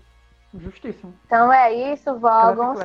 Justíssimo. 0.53 1.13
Então 1.25 1.51
é 1.51 1.73
isso, 1.93 2.17
Vogons. 2.17 2.79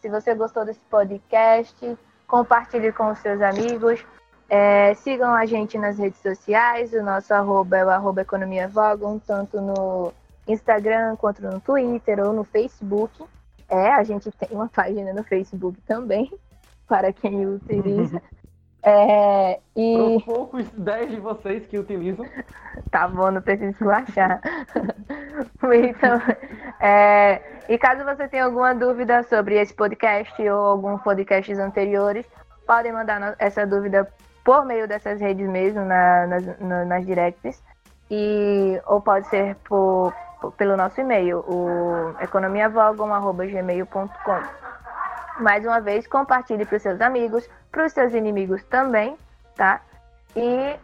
Se 0.00 0.08
você 0.08 0.34
gostou 0.34 0.64
desse 0.64 0.84
podcast, 0.90 1.98
compartilhe 2.34 2.90
com 2.90 3.12
os 3.12 3.18
seus 3.20 3.40
amigos. 3.40 4.04
É, 4.48 4.92
sigam 4.94 5.32
a 5.32 5.46
gente 5.46 5.78
nas 5.78 5.96
redes 5.98 6.20
sociais, 6.20 6.92
o 6.92 7.00
nosso 7.00 7.32
arroba 7.32 7.76
é 7.76 7.84
o 7.84 7.90
arroba 7.90 8.22
Economia 8.22 8.66
Vogon, 8.66 9.20
tanto 9.20 9.60
no 9.60 10.12
Instagram 10.48 11.14
quanto 11.14 11.40
no 11.42 11.60
Twitter 11.60 12.18
ou 12.18 12.32
no 12.32 12.42
Facebook. 12.42 13.24
É, 13.68 13.92
a 13.92 14.02
gente 14.02 14.32
tem 14.32 14.48
uma 14.50 14.68
página 14.68 15.12
no 15.12 15.22
Facebook 15.22 15.80
também, 15.82 16.32
para 16.88 17.12
quem 17.12 17.46
utiliza. 17.46 18.20
É, 18.86 19.60
e... 19.74 19.96
Os 19.96 20.22
poucos 20.24 20.68
10 20.70 21.12
de 21.12 21.20
vocês 21.20 21.66
que 21.66 21.78
utilizam. 21.78 22.26
tá 22.90 23.08
bom, 23.08 23.30
não 23.30 23.40
preciso 23.40 23.88
achar. 23.88 24.42
então, 25.72 26.20
é, 26.80 27.40
e 27.68 27.78
caso 27.78 28.04
você 28.04 28.28
tenha 28.28 28.44
alguma 28.44 28.74
dúvida 28.74 29.22
sobre 29.22 29.58
esse 29.58 29.72
podcast 29.72 30.38
ou 30.48 30.66
alguns 30.66 31.00
podcasts 31.00 31.58
anteriores, 31.58 32.26
podem 32.66 32.92
mandar 32.92 33.34
essa 33.38 33.66
dúvida 33.66 34.06
por 34.44 34.66
meio 34.66 34.86
dessas 34.86 35.18
redes 35.18 35.48
mesmo, 35.48 35.82
na, 35.82 36.26
nas, 36.26 36.44
nas 36.86 37.06
directs, 37.06 37.64
e, 38.10 38.78
ou 38.86 39.00
pode 39.00 39.26
ser 39.28 39.56
por, 39.64 40.12
por 40.42 40.52
pelo 40.52 40.76
nosso 40.76 41.00
e-mail, 41.00 41.38
o 41.48 42.14
economiavogon.gmail.com. 42.20 44.40
Mais 45.40 45.64
uma 45.64 45.80
vez, 45.80 46.06
compartilhe 46.06 46.64
para 46.64 46.76
os 46.76 46.82
seus 46.82 47.00
amigos, 47.00 47.48
para 47.70 47.86
os 47.86 47.92
seus 47.92 48.14
inimigos 48.14 48.62
também, 48.64 49.16
tá? 49.56 49.80
E 50.36 50.76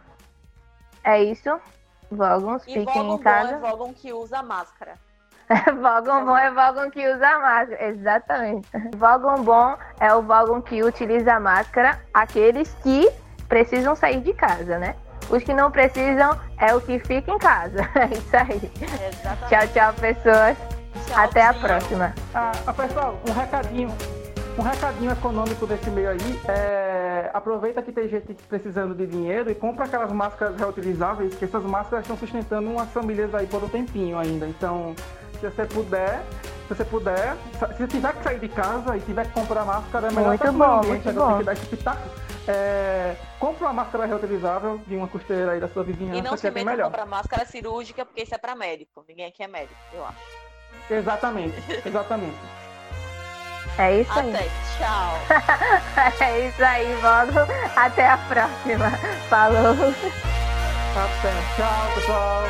é 1.03 1.23
isso. 1.23 1.59
Vogons, 2.11 2.65
fiquem 2.65 3.13
em 3.13 3.17
casa. 3.19 3.57
Bom 3.57 3.67
é 3.67 3.71
Vogon 3.71 3.93
que 3.93 4.11
usa 4.11 4.43
máscara. 4.43 4.95
Vogon 5.81 6.25
bom 6.25 6.37
é 6.37 6.51
Vogon 6.51 6.89
que 6.89 7.07
usa 7.07 7.39
máscara, 7.39 7.85
exatamente. 7.85 8.69
Vogon 8.97 9.43
bom 9.43 9.77
é 9.99 10.13
o 10.13 10.21
Vogon 10.21 10.61
que 10.61 10.83
utiliza 10.83 11.39
máscara, 11.39 12.01
aqueles 12.13 12.73
que 12.83 13.09
precisam 13.47 13.95
sair 13.95 14.21
de 14.21 14.33
casa, 14.33 14.77
né? 14.77 14.95
Os 15.29 15.43
que 15.43 15.53
não 15.53 15.71
precisam 15.71 16.37
é 16.57 16.75
o 16.75 16.81
que 16.81 16.99
fica 16.99 17.31
em 17.31 17.39
casa. 17.39 17.89
É 17.95 18.05
isso 18.13 18.35
aí. 18.35 18.71
Exatamente. 18.81 19.49
Tchau, 19.49 19.67
tchau, 19.73 19.93
pessoas. 19.93 20.57
Tchau, 21.07 21.23
Até 21.23 21.45
a 21.45 21.53
próxima. 21.53 22.13
Ah, 22.33 22.73
pessoal, 22.73 23.17
um 23.27 23.31
recadinho 23.31 23.89
um 24.57 24.61
recadinho 24.61 25.11
econômico 25.11 25.65
desse 25.65 25.89
meio 25.89 26.09
aí 26.09 26.41
é 26.47 26.91
aproveita 27.33 27.81
que 27.81 27.91
tem 27.91 28.07
gente 28.07 28.33
precisando 28.47 28.93
de 28.93 29.07
dinheiro 29.07 29.49
e 29.49 29.55
compra 29.55 29.85
aquelas 29.85 30.11
máscaras 30.11 30.57
reutilizáveis, 30.57 31.35
que 31.35 31.45
essas 31.45 31.63
máscaras 31.63 32.03
estão 32.03 32.17
sustentando 32.17 32.69
umas 32.69 32.89
famílias 32.91 33.33
aí 33.33 33.47
por 33.47 33.63
um 33.63 33.69
tempinho 33.69 34.17
ainda. 34.17 34.47
Então, 34.47 34.95
se 35.39 35.49
você 35.49 35.65
puder, 35.65 36.21
se 36.67 36.75
você 36.75 36.85
puder, 36.85 37.35
se 37.77 37.87
tiver 37.87 38.13
que 38.13 38.23
sair 38.23 38.39
de 38.39 38.49
casa 38.49 38.97
e 38.97 39.01
tiver 39.01 39.25
que 39.25 39.33
comprar 39.33 39.65
máscara, 39.65 40.07
é 40.07 40.11
melhor 40.11 40.27
muito 40.29 40.51
bom, 40.51 40.83
muito 40.83 41.13
bom. 41.13 41.37
que 41.37 41.43
dar 41.43 41.53
esse 41.53 41.65
pitaco. 41.65 42.09
É, 42.47 43.15
compra 43.39 43.67
uma 43.67 43.73
máscara 43.73 44.05
reutilizável 44.05 44.81
de 44.87 44.95
uma 44.95 45.07
costeira 45.07 45.51
aí 45.51 45.59
da 45.59 45.67
sua 45.67 45.83
vizinhança. 45.83 46.17
E 46.17 46.21
não 46.21 46.35
se 46.35 46.47
é 46.47 46.51
meta 46.51 46.71
melhor. 46.71 46.85
comprar 46.85 47.05
máscara 47.05 47.45
cirúrgica, 47.45 48.03
porque 48.03 48.23
isso 48.23 48.33
é 48.33 48.37
para 48.37 48.55
médico. 48.55 49.05
Ninguém 49.07 49.27
aqui 49.27 49.43
é 49.43 49.47
médico, 49.47 49.79
eu 49.93 50.03
acho. 50.05 50.19
Exatamente, 50.89 51.55
exatamente. 51.85 52.60
É 53.81 54.01
isso 54.01 54.11
aí. 54.11 54.29
Até, 54.29 54.47
tchau. 54.77 55.17
é 56.27 56.47
isso 56.47 56.63
aí, 56.63 56.93
Vogo. 57.01 57.51
Até 57.75 58.09
a 58.09 58.17
próxima. 58.17 58.91
Falou. 59.27 59.73
Até, 60.95 61.33
tchau, 61.55 61.91
pessoal. 61.95 62.43